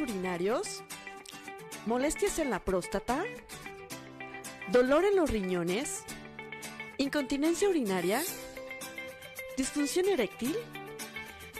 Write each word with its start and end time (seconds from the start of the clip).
urinarios, 0.00 0.82
molestias 1.86 2.38
en 2.38 2.50
la 2.50 2.58
próstata, 2.58 3.24
dolor 4.70 5.04
en 5.04 5.16
los 5.16 5.30
riñones, 5.30 6.04
incontinencia 6.98 7.68
urinaria, 7.68 8.22
disfunción 9.56 10.08
eréctil, 10.08 10.56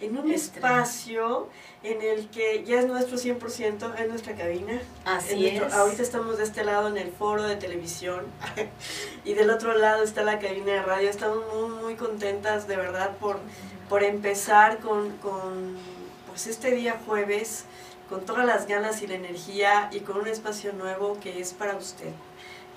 en 0.00 0.16
un 0.16 0.30
espacio 0.30 1.48
en 1.82 2.02
el 2.02 2.28
que 2.30 2.64
ya 2.64 2.80
es 2.80 2.86
nuestro 2.86 3.16
100%, 3.18 3.94
es 3.98 4.08
nuestra 4.08 4.34
cabina. 4.36 4.80
Así 5.04 5.46
Es 5.46 5.54
es. 5.54 5.60
nuestro- 5.60 5.80
Ahorita 5.80 6.02
estamos 6.02 6.38
de 6.38 6.44
este 6.44 6.64
lado 6.64 6.88
en 6.88 6.96
el 6.96 7.10
foro 7.12 7.42
de 7.44 7.56
televisión 7.56 8.24
y 9.24 9.34
del 9.34 9.50
otro 9.50 9.74
lado 9.74 10.02
está 10.04 10.22
la 10.22 10.38
cabina 10.38 10.72
de 10.72 10.82
radio. 10.82 11.08
Estamos 11.10 11.38
muy, 11.54 11.68
muy 11.82 11.94
contentas 11.96 12.68
de 12.68 12.76
verdad 12.76 13.16
por, 13.18 13.38
por 13.88 14.02
empezar 14.02 14.78
con, 14.78 15.16
con 15.18 15.76
pues 16.28 16.46
este 16.46 16.70
día 16.72 17.00
jueves 17.06 17.64
con 18.08 18.24
todas 18.24 18.46
las 18.46 18.66
ganas 18.66 19.02
y 19.02 19.06
la 19.06 19.16
energía 19.16 19.90
y 19.92 20.00
con 20.00 20.16
un 20.16 20.26
espacio 20.28 20.72
nuevo 20.72 21.18
que 21.20 21.40
es 21.40 21.52
para 21.52 21.76
usted, 21.76 22.10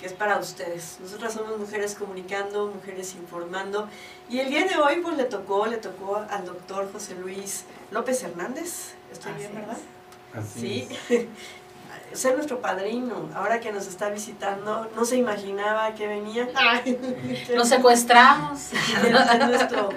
que 0.02 0.08
es 0.08 0.12
para 0.14 0.36
ustedes. 0.38 0.96
Nosotras 1.00 1.32
somos 1.32 1.56
mujeres 1.58 1.94
comunicando, 1.94 2.66
mujeres 2.66 3.14
informando 3.14 3.88
y 4.28 4.40
el 4.40 4.50
día 4.50 4.66
de 4.66 4.76
hoy 4.76 4.96
pues 5.00 5.16
le 5.16 5.24
tocó, 5.26 5.66
le 5.66 5.76
tocó 5.76 6.16
al 6.28 6.44
doctor 6.44 6.90
José 6.92 7.14
Luis 7.14 7.64
López 7.92 8.20
Hernández. 8.24 8.94
¿Estoy 9.12 9.32
bien, 9.34 9.54
verdad? 9.54 9.76
Así 10.34 10.60
Sí, 10.60 10.88
es. 11.08 11.26
ser 12.18 12.34
nuestro 12.34 12.60
padrino, 12.60 13.30
ahora 13.32 13.60
que 13.60 13.70
nos 13.70 13.86
está 13.86 14.10
visitando, 14.10 14.90
no 14.96 15.04
se 15.04 15.16
imaginaba 15.18 15.94
que 15.94 16.08
venía. 16.08 16.48
Nos 17.54 17.68
secuestramos. 17.68 18.70
Quiero 19.00 19.18
ser 19.22 19.46
nuestro, 19.46 19.88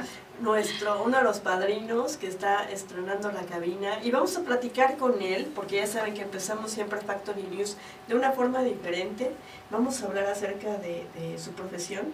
nuestro, 0.42 1.04
uno 1.04 1.18
de 1.18 1.24
los 1.24 1.40
padrinos 1.40 2.18
que 2.18 2.28
está 2.28 2.70
estrenando 2.70 3.32
la 3.32 3.44
cabina 3.46 4.04
y 4.04 4.12
vamos 4.12 4.36
a 4.38 4.42
platicar 4.42 4.98
con 4.98 5.22
él, 5.22 5.52
porque 5.56 5.78
ya 5.78 5.88
saben 5.88 6.14
que 6.14 6.22
empezamos 6.22 6.72
siempre 6.72 7.00
Factory 7.02 7.44
News 7.44 7.78
de 8.08 8.16
una 8.16 8.32
forma 8.32 8.62
diferente. 8.64 9.32
Vamos 9.72 10.02
a 10.02 10.08
hablar 10.08 10.26
acerca 10.28 10.78
de, 10.78 11.06
de 11.18 11.38
su 11.40 11.52
profesión, 11.52 12.06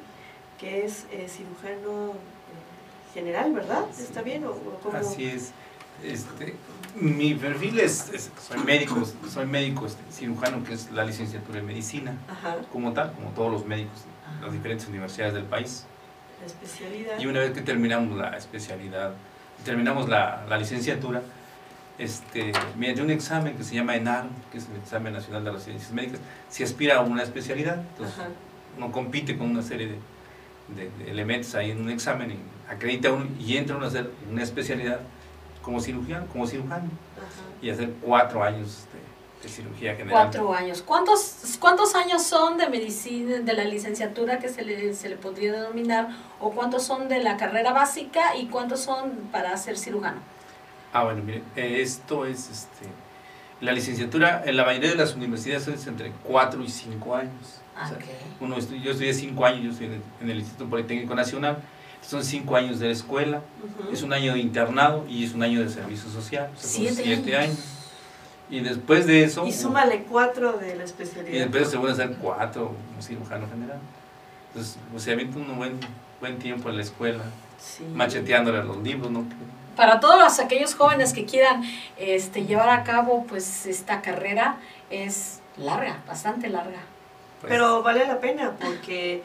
que 0.60 0.86
es 0.86 1.06
eh, 1.12 1.28
cirujano 1.28 2.12
eh, 2.12 3.14
general, 3.14 3.54
¿verdad? 3.54 3.86
¿Está 4.00 4.22
bien? 4.22 4.46
¿O, 4.46 4.52
o 4.52 4.80
cómo? 4.84 4.98
Así 4.98 5.26
es. 5.26 5.52
Este, 6.04 6.56
mi 6.96 7.36
perfil 7.36 7.80
es, 7.80 8.10
es- 8.10 8.32
soy 8.42 8.60
médico, 8.60 8.96
soy 9.30 9.46
médico 9.46 9.86
este, 9.86 10.02
cirujano, 10.12 10.64
que 10.64 10.74
es 10.74 10.92
la 10.92 11.06
licenciatura 11.06 11.60
en 11.60 11.66
medicina, 11.66 12.16
Ajá, 12.30 12.58
como 12.72 12.94
tal, 12.94 13.14
como 13.14 13.30
todos 13.32 13.52
los 13.52 13.66
médicos 13.66 13.98
de 14.40 14.46
las 14.46 14.54
diferentes 14.54 14.88
universidades 14.88 15.34
del 15.36 15.44
país. 15.46 15.86
La 16.42 16.48
especialidad. 16.48 17.20
Y 17.20 17.28
una 17.28 17.40
vez 17.40 17.52
que 17.52 17.62
terminamos 17.62 18.18
la 18.18 18.36
especialidad, 18.38 19.14
terminamos 19.64 20.10
la, 20.10 20.46
la 20.50 20.58
licenciatura, 20.58 21.22
este, 21.98 22.52
mediante 22.78 23.02
un 23.04 23.12
examen 23.12 23.56
que 23.56 23.64
se 23.64 23.76
llama 23.76 23.96
ENAR, 23.96 24.26
que 24.52 24.58
es 24.58 24.68
el 24.70 24.78
examen 24.78 25.14
nacional 25.14 25.44
de 25.44 25.54
las 25.54 25.64
ciencias 25.64 25.92
médicas, 25.92 26.20
se 26.50 26.64
aspira 26.64 26.98
a 26.98 27.02
una 27.02 27.22
especialidad. 27.24 27.80
Entonces, 27.80 28.18
Ajá. 28.20 28.30
uno 28.78 28.92
compite 28.92 29.38
con 29.38 29.52
una 29.52 29.62
serie 29.62 29.88
de, 29.88 29.96
de- 30.76 30.90
de 31.04 31.12
elementos 31.12 31.54
ahí 31.56 31.72
en 31.72 31.82
un 31.82 31.90
examen 31.90 32.32
y 32.32 32.38
acredita 32.72 33.12
uno 33.12 33.28
y 33.40 33.58
entra 33.58 33.76
uno 33.76 33.86
a 33.86 33.90
hacer 33.90 34.10
una 34.32 34.42
especialidad 34.42 35.00
como 35.62 35.80
cirujano, 35.80 36.26
como 36.28 36.48
cirujano 36.48 36.86
Ajá. 37.18 37.30
y 37.62 37.70
hacer 37.70 37.92
cuatro 38.02 38.44
años 38.44 38.86
de, 38.94 39.00
de 39.42 39.50
cirugía 39.50 39.96
general. 39.96 40.24
Cuatro 40.24 40.54
años. 40.54 40.82
¿Cuántos, 40.82 41.58
¿Cuántos 41.60 41.96
años 41.96 42.24
son 42.24 42.58
de 42.58 42.68
medicina, 42.70 43.40
de 43.40 43.54
la 43.54 43.64
licenciatura 43.64 44.40
que 44.40 44.50
se 44.50 44.64
le, 44.64 44.94
se 44.94 45.10
le 45.10 45.16
podría 45.16 45.52
denominar? 45.54 46.10
¿O 46.40 46.52
cuántos 46.52 46.84
son 46.84 47.10
de 47.10 47.24
la 47.24 47.38
carrera 47.38 47.74
básica 47.74 48.36
y 48.36 48.48
cuántos 48.48 48.82
son 48.82 49.12
para 49.32 49.56
ser 49.58 49.78
cirujano? 49.78 50.20
Ah, 50.94 51.04
bueno, 51.06 51.24
mire, 51.24 51.44
eh, 51.56 51.82
esto 51.82 52.26
es 52.26 52.50
este, 52.50 52.86
la 53.62 53.72
licenciatura 53.72 54.44
en 54.46 54.58
la 54.58 54.66
mayoría 54.66 54.90
de 54.90 54.96
las 54.98 55.16
universidades 55.16 55.68
es 55.68 55.88
entre 55.88 56.12
cuatro 56.24 56.62
y 56.64 56.70
cinco 56.70 57.16
años. 57.16 57.62
O 57.82 57.88
sea, 57.88 57.98
Ok. 57.98 58.04
uno 58.42 58.58
yo 58.60 58.92
estudié 58.92 59.14
cinco 59.14 59.46
años, 59.46 59.64
yo 59.64 59.72
estoy 59.72 60.02
en 60.22 60.30
el, 60.30 60.38
Instituto 60.40 60.70
Politécnico 60.70 61.16
Nacional, 61.16 61.58
son 62.02 62.24
cinco 62.24 62.56
años 62.56 62.80
de 62.80 62.88
la 62.88 62.92
escuela, 62.92 63.42
es 63.92 64.04
un 64.04 64.12
año 64.14 64.34
de 64.34 64.40
internado 64.40 65.06
y 65.08 65.24
es 65.24 65.34
un 65.34 65.42
año 65.44 65.62
de 65.62 65.70
servicio 65.70 66.10
social. 66.10 66.50
o 66.54 66.60
sea, 66.60 66.70
Siete 66.70 67.04
siete 67.04 67.38
años. 67.38 67.50
años. 67.52 67.81
Y 68.52 68.60
después 68.60 69.08
de 69.08 69.24
eso... 69.24 69.48
Y 69.48 69.54
súmale 69.54 70.04
cuatro 70.04 70.58
de 70.58 70.76
la 70.76 70.84
especialidad. 70.84 71.34
Y 71.34 71.40
después 71.40 71.70
se 71.70 71.78
vuelve 71.78 71.92
a 71.92 72.04
hacer 72.06 72.18
cuatro 72.18 72.76
como 72.90 73.02
cirujano 73.02 73.48
general. 73.50 73.80
Entonces, 74.50 74.78
pues, 74.92 75.04
se 75.04 75.14
avienta 75.14 75.38
un 75.40 75.58
buen, 75.58 75.80
buen 76.20 76.38
tiempo 76.38 76.70
en 76.70 76.76
la 76.76 76.84
escuela, 76.84 77.24
Sí. 77.58 77.84
macheteándole 77.94 78.64
los 78.64 78.78
libros, 78.78 79.10
¿no? 79.10 79.24
Para 79.78 80.00
todos 80.00 80.40
aquellos 80.40 80.76
jóvenes 80.76 81.14
que 81.14 81.26
quieran 81.26 81.64
este, 81.98 82.46
llevar 82.46 82.70
a 82.70 82.84
cabo 82.84 83.26
pues 83.28 83.66
esta 83.66 84.02
carrera 84.02 84.58
es 84.90 85.40
larga, 85.58 86.00
bastante 86.06 86.50
larga. 86.50 86.80
Pues, 87.40 87.52
Pero 87.54 87.82
vale 87.84 88.06
la 88.06 88.20
pena 88.20 88.58
porque 88.60 89.24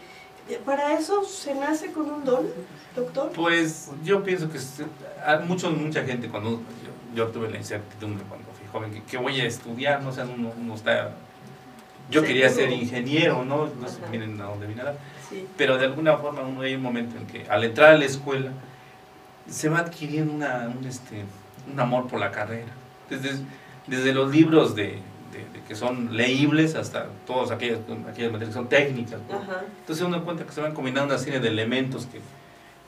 para 0.64 0.93
eso 0.96 1.25
se 1.25 1.55
nace 1.55 1.90
con 1.93 2.11
un 2.11 2.25
don, 2.25 2.46
doctor. 2.94 3.32
Pues 3.32 3.90
yo 4.05 4.23
pienso 4.23 4.49
que 4.49 4.58
a 5.26 5.38
mucho, 5.38 5.70
mucha 5.70 6.05
gente 6.05 6.28
cuando 6.28 6.61
yo, 7.16 7.26
tuve 7.28 7.50
la 7.50 7.56
incertidumbre 7.56 8.24
cuando 8.28 8.46
fui 8.52 8.66
joven, 8.70 8.92
que, 8.92 9.02
que 9.02 9.16
voy 9.16 9.40
a 9.40 9.44
estudiar, 9.44 10.02
no 10.02 10.12
sé, 10.12 10.22
uno, 10.22 10.52
uno 10.60 10.74
está... 10.74 11.12
Yo 12.08 12.22
quería 12.22 12.48
ser 12.50 12.70
ingeniero, 12.70 13.44
¿no? 13.44 13.66
No 13.80 13.88
sé, 13.88 13.98
miren 14.12 14.40
a 14.40 14.44
dónde 14.44 14.68
vine 14.68 14.82
a 14.82 14.84
dar. 14.84 14.98
Sí. 15.28 15.44
Pero 15.56 15.76
de 15.76 15.86
alguna 15.86 16.16
forma 16.18 16.42
uno 16.42 16.60
hay 16.60 16.76
un 16.76 16.82
momento 16.82 17.16
en 17.18 17.26
que 17.26 17.50
al 17.50 17.64
entrar 17.64 17.94
a 17.94 17.98
la 17.98 18.04
escuela 18.04 18.52
se 19.50 19.68
va 19.68 19.80
adquiriendo 19.80 20.32
una, 20.32 20.68
un, 20.78 20.86
este, 20.86 21.24
un 21.72 21.80
amor 21.80 22.06
por 22.06 22.20
la 22.20 22.30
carrera. 22.30 22.68
Desde, 23.10 23.40
desde 23.88 24.12
los 24.14 24.30
libros 24.30 24.76
de, 24.76 24.84
de- 25.32 25.48
de 25.52 25.62
que 25.66 25.74
son 25.74 26.16
leíbles 26.16 26.76
hasta 26.76 27.06
todas 27.26 27.50
aquellas, 27.50 27.80
aquellas 28.08 28.30
materias 28.30 28.48
que 28.50 28.52
son 28.54 28.68
técnicas. 28.68 29.18
Entonces 29.80 30.04
uno 30.06 30.24
cuenta 30.24 30.44
que 30.44 30.52
se 30.52 30.60
van 30.60 30.74
combinando 30.74 31.12
una 31.14 31.18
serie 31.22 31.40
de 31.40 31.48
elementos 31.48 32.06
que 32.06 32.20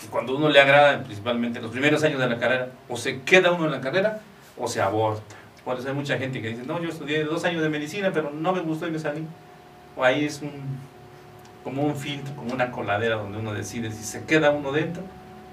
cuando 0.06 0.37
uno 0.37 0.49
le 0.49 0.61
agrada, 0.61 1.03
principalmente 1.03 1.61
los 1.61 1.71
primeros 1.71 2.03
años 2.05 2.21
de 2.21 2.29
la 2.29 2.39
carrera, 2.39 2.71
o 2.89 2.97
se 2.97 3.23
queda 3.23 3.53
uno 3.53 3.67
en 3.67 3.73
la 3.73 3.81
carrera 3.81 4.21
o 4.56 4.69
se 4.69 4.81
aborta. 4.81 5.37
Por 5.65 5.79
eso 5.79 5.89
hay 5.89 5.95
mucha 5.95 6.17
gente 6.19 6.41
que 6.41 6.49
dice, 6.50 6.62
no, 6.65 6.81
yo 6.81 6.89
estudié 6.89 7.25
dos 7.25 7.45
años 7.45 7.62
de 7.62 7.69
medicina, 7.69 8.11
pero 8.12 8.31
no 8.31 8.53
me 8.53 8.61
gustó 8.61 8.87
y 8.87 8.91
me 8.91 8.99
salí. 8.99 9.27
O 9.97 10.05
ahí 10.05 10.25
es 10.25 10.41
un, 10.41 10.53
como 11.65 11.83
un 11.83 11.97
filtro, 11.97 12.35
como 12.35 12.55
una 12.55 12.71
coladera 12.71 13.17
donde 13.17 13.39
uno 13.39 13.53
decide 13.53 13.91
si 13.93 14.05
se 14.05 14.25
queda 14.25 14.50
uno 14.50 14.73
dentro 14.73 15.03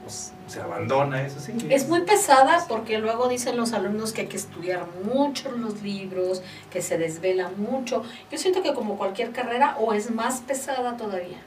o 0.08 0.10
se 0.50 0.62
abandona, 0.62 1.26
eso 1.26 1.40
sí. 1.40 1.54
Es 1.70 1.90
muy 1.90 2.02
pesada 2.02 2.64
porque 2.70 3.00
luego 3.00 3.28
dicen 3.28 3.58
los 3.58 3.74
alumnos 3.74 4.14
que 4.14 4.22
hay 4.22 4.28
que 4.28 4.38
estudiar 4.38 4.86
mucho 5.04 5.52
los 5.52 5.82
libros, 5.82 6.44
que 6.70 6.82
se 6.82 6.98
desvela 6.98 7.50
mucho. 7.58 8.04
Yo 8.32 8.38
siento 8.38 8.62
que 8.62 8.74
como 8.74 8.98
cualquier 8.98 9.32
carrera 9.32 9.76
o 9.80 9.94
es 9.94 10.12
más 10.12 10.42
pesada 10.42 10.96
todavía. 10.96 11.40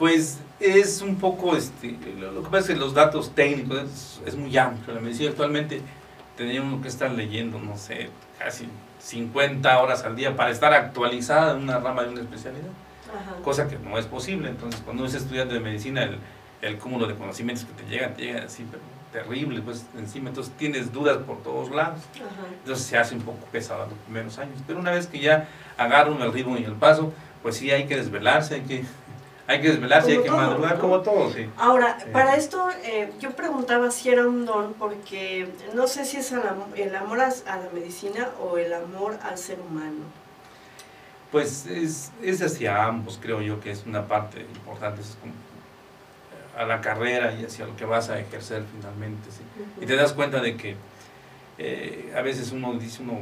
Pues 0.00 0.38
es 0.60 1.02
un 1.02 1.16
poco, 1.16 1.54
este, 1.54 1.94
lo, 2.18 2.42
que 2.42 2.48
pasa 2.48 2.58
es 2.58 2.66
que 2.68 2.76
los 2.76 2.94
datos 2.94 3.34
técnicos 3.34 3.82
es, 3.82 4.22
es 4.24 4.34
muy 4.34 4.56
amplio. 4.56 4.94
La 4.94 5.00
medicina 5.02 5.28
actualmente 5.28 5.82
tenemos 6.38 6.80
que 6.80 6.88
estar 6.88 7.10
leyendo, 7.10 7.58
no 7.58 7.76
sé, 7.76 8.08
casi 8.38 8.66
50 9.00 9.78
horas 9.78 10.02
al 10.04 10.16
día 10.16 10.34
para 10.34 10.52
estar 10.52 10.72
actualizada 10.72 11.54
en 11.54 11.64
una 11.64 11.78
rama 11.80 12.04
de 12.04 12.12
una 12.12 12.22
especialidad. 12.22 12.70
Cosa 13.44 13.68
que 13.68 13.78
no 13.78 13.98
es 13.98 14.06
posible. 14.06 14.48
Entonces, 14.48 14.80
cuando 14.82 15.02
uno 15.02 15.10
es 15.10 15.14
estudiante 15.14 15.52
de 15.52 15.60
medicina, 15.60 16.02
el, 16.02 16.16
el 16.62 16.78
cúmulo 16.78 17.06
de 17.06 17.14
conocimientos 17.14 17.66
que 17.66 17.82
te 17.82 17.86
llegan, 17.90 18.14
te 18.14 18.22
llegan 18.22 18.44
así, 18.44 18.66
pero 18.70 18.82
terrible, 19.12 19.60
pues 19.60 19.84
encima, 19.98 20.30
entonces 20.30 20.50
tienes 20.56 20.94
dudas 20.94 21.18
por 21.18 21.42
todos 21.42 21.70
lados. 21.72 22.00
Entonces 22.60 22.86
se 22.86 22.96
hace 22.96 23.14
un 23.14 23.20
poco 23.20 23.44
pesado 23.52 23.86
los 23.86 23.98
primeros 23.98 24.38
años. 24.38 24.60
Pero 24.66 24.78
una 24.78 24.92
vez 24.92 25.06
que 25.06 25.20
ya 25.20 25.46
agarran 25.76 26.22
el 26.22 26.32
ritmo 26.32 26.56
y 26.56 26.64
el 26.64 26.72
paso, 26.72 27.12
pues 27.42 27.56
sí 27.56 27.70
hay 27.70 27.86
que 27.86 27.96
desvelarse, 27.96 28.54
hay 28.54 28.60
que 28.62 28.84
hay 29.50 29.60
que 29.60 29.68
desvelarse, 29.68 30.12
hay 30.12 30.22
que 30.22 30.30
madrugar 30.30 30.78
como 30.78 31.00
todo, 31.00 31.32
sí. 31.32 31.50
Ahora, 31.56 31.98
para 32.12 32.36
esto 32.36 32.68
eh, 32.84 33.12
yo 33.18 33.32
preguntaba 33.32 33.90
si 33.90 34.08
era 34.08 34.24
un 34.24 34.46
don, 34.46 34.74
porque 34.74 35.48
no 35.74 35.88
sé 35.88 36.04
si 36.04 36.18
es 36.18 36.30
el 36.30 36.94
amor, 36.94 37.20
a, 37.20 37.56
la 37.56 37.68
medicina 37.74 38.28
o 38.40 38.58
el 38.58 38.72
amor 38.72 39.18
al 39.24 39.36
ser 39.36 39.58
humano. 39.60 40.04
Pues 41.32 41.66
es, 41.66 42.12
es 42.22 42.40
hacia 42.42 42.84
ambos, 42.84 43.18
creo 43.20 43.40
yo 43.42 43.58
que 43.58 43.72
es 43.72 43.84
una 43.86 44.06
parte 44.06 44.40
importante, 44.40 45.00
es 45.00 45.16
como 45.20 45.32
a 46.56 46.64
la 46.64 46.80
carrera 46.80 47.32
y 47.32 47.44
hacia 47.44 47.66
lo 47.66 47.74
que 47.74 47.84
vas 47.84 48.08
a 48.08 48.20
ejercer 48.20 48.62
finalmente. 48.72 49.32
¿sí? 49.32 49.42
Y 49.82 49.86
te 49.86 49.96
das 49.96 50.12
cuenta 50.12 50.40
de 50.40 50.56
que 50.56 50.76
eh, 51.58 52.12
a 52.16 52.22
veces 52.22 52.52
uno 52.52 52.74
dice, 52.74 53.02
uno, 53.02 53.18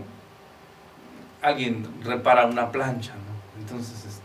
alguien 1.41 1.87
repara 2.05 2.45
una 2.45 2.71
plancha, 2.71 3.15
¿no? 3.15 3.61
Entonces, 3.63 4.18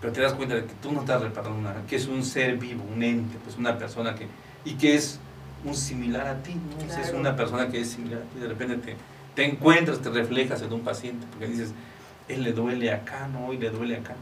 pero 0.00 0.12
te 0.12 0.20
das 0.20 0.32
cuenta 0.34 0.54
de 0.54 0.64
que 0.64 0.74
tú 0.82 0.92
no 0.92 1.00
estás 1.00 1.20
reparando 1.20 1.60
nada, 1.60 1.82
que 1.88 1.96
es 1.96 2.06
un 2.06 2.24
ser 2.24 2.56
vivo, 2.56 2.84
un 2.94 3.02
ente, 3.02 3.36
pues 3.44 3.56
una 3.58 3.76
persona 3.76 4.14
que, 4.14 4.26
y 4.64 4.74
que 4.74 4.94
es 4.94 5.18
un 5.64 5.74
similar 5.74 6.26
a 6.26 6.42
ti, 6.42 6.54
¿no? 6.54 6.94
es 6.94 7.12
una 7.12 7.36
persona 7.36 7.68
que 7.68 7.80
es 7.80 7.90
similar 7.90 8.20
a 8.20 8.24
ti, 8.24 8.40
de 8.40 8.48
repente 8.48 8.76
te, 8.76 8.96
te 9.34 9.44
encuentras, 9.44 10.00
te 10.00 10.10
reflejas 10.10 10.62
en 10.62 10.72
un 10.72 10.80
paciente, 10.80 11.26
porque 11.30 11.48
dices, 11.48 11.72
él 12.28 12.42
le 12.42 12.52
duele 12.52 12.92
acá, 12.92 13.28
¿no? 13.28 13.48
Hoy 13.48 13.58
le 13.58 13.70
duele 13.70 13.96
acá. 13.96 14.14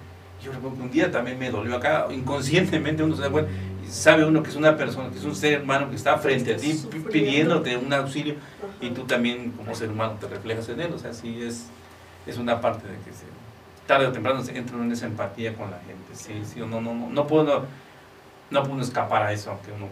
Yo 0.42 0.52
recuerdo 0.52 0.76
que 0.76 0.82
un 0.82 0.90
día 0.90 1.10
también 1.10 1.38
me 1.38 1.50
dolió 1.50 1.76
acá, 1.76 2.06
inconscientemente 2.10 3.02
uno 3.02 3.16
se 3.16 3.22
da 3.22 3.30
cuenta, 3.30 3.50
sabe 3.88 4.24
uno 4.24 4.42
que 4.42 4.50
es 4.50 4.56
una 4.56 4.76
persona, 4.76 5.10
que 5.10 5.18
es 5.18 5.24
un 5.24 5.34
ser 5.34 5.62
humano 5.62 5.90
que 5.90 5.96
está 5.96 6.16
frente 6.18 6.54
a 6.54 6.56
ti 6.56 6.80
pidiéndote 7.10 7.76
un 7.76 7.92
auxilio 7.92 8.34
y 8.80 8.90
tú 8.90 9.04
también 9.04 9.50
como 9.52 9.74
ser 9.74 9.90
humano 9.90 10.16
te 10.20 10.28
reflejas 10.28 10.68
en 10.68 10.80
él, 10.80 10.92
o 10.92 10.98
sea, 10.98 11.12
sí 11.12 11.40
es, 11.42 11.66
es 12.26 12.38
una 12.38 12.60
parte 12.60 12.86
de 12.86 12.94
que 12.98 13.10
se, 13.10 13.24
tarde 13.88 14.06
o 14.06 14.12
temprano 14.12 14.44
se 14.44 14.56
entra 14.56 14.76
en 14.76 14.92
esa 14.92 15.06
empatía 15.06 15.56
con 15.56 15.70
la 15.70 15.78
gente, 15.78 16.14
sí, 16.14 16.42
sí, 16.44 16.60
no, 16.60 16.80
no, 16.80 16.94
no, 16.94 17.08
no 17.08 17.26
puedo, 17.26 17.64
no 18.50 18.62
puedo 18.62 18.80
escapar 18.82 19.22
a 19.22 19.32
eso 19.32 19.50
aunque 19.50 19.72
uno 19.72 19.88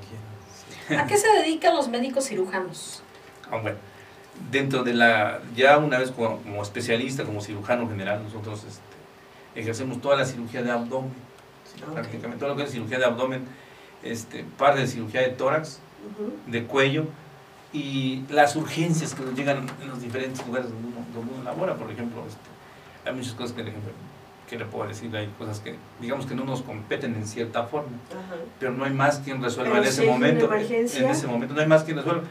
quiera. 0.87 1.03
¿A 1.03 1.07
qué 1.07 1.17
se 1.17 1.27
dedican 1.29 1.75
los 1.75 1.89
médicos 1.89 2.27
cirujanos? 2.27 3.03
Ah, 3.51 3.57
bueno, 3.57 3.79
dentro 4.51 4.85
de 4.85 4.93
la, 4.93 5.41
ya 5.57 5.79
una 5.79 5.99
vez 5.99 6.11
como, 6.11 6.63
especialista, 6.63 7.25
como 7.25 7.41
cirujano 7.41 7.89
general, 7.89 8.23
nosotros 8.23 8.65
este, 8.65 9.61
ejercemos 9.61 10.01
toda 10.01 10.17
la 10.17 10.27
cirugía 10.27 10.63
de 10.63 10.71
abdomen, 10.71 11.15
prácticamente 11.93 12.39
todo 12.39 12.51
lo 12.51 12.57
que 12.57 12.65
es 12.65 12.71
cirugía 12.71 12.99
de 12.99 13.07
abdomen, 13.07 13.47
este, 14.03 14.45
parte 14.59 14.81
de 14.81 14.87
cirugía 14.87 15.23
de 15.23 15.31
tórax, 15.31 15.81
de 16.47 16.65
cuello, 16.67 17.07
y 17.73 18.25
las 18.29 18.57
urgencias 18.57 19.15
que 19.15 19.23
nos 19.23 19.35
llegan 19.35 19.67
en 19.83 19.89
los 19.89 20.01
diferentes 20.01 20.47
lugares 20.47 20.71
donde 20.71 20.87
uno, 20.87 21.07
donde 21.15 21.35
uno 21.35 21.43
labora, 21.43 21.75
por 21.75 21.91
ejemplo, 21.91 22.23
este, 22.29 22.56
hay 23.07 23.15
muchas 23.15 23.33
cosas 23.35 23.53
que, 23.53 23.65
que 24.49 24.59
le 24.59 24.65
puedo 24.65 24.89
decir, 24.89 25.15
hay 25.17 25.29
cosas 25.39 25.61
que 25.61 25.77
digamos 26.01 26.27
que 26.27 26.35
no 26.35 26.45
nos 26.45 26.63
competen 26.63 27.15
en 27.15 27.27
cierta 27.27 27.65
forma, 27.65 27.97
pero 28.59 28.73
no 28.73 28.85
hay 28.85 28.93
más 28.93 29.19
quien 29.19 29.43
resuelva 29.43 29.79
en 29.79 29.85
ese 29.85 30.07
momento. 30.07 30.53
En 30.53 31.11
ese 31.11 31.27
momento 31.27 31.55
no 31.55 31.61
hay 31.61 31.67
más 31.67 31.85
quien 31.85 31.97
resuelva. 31.97 32.23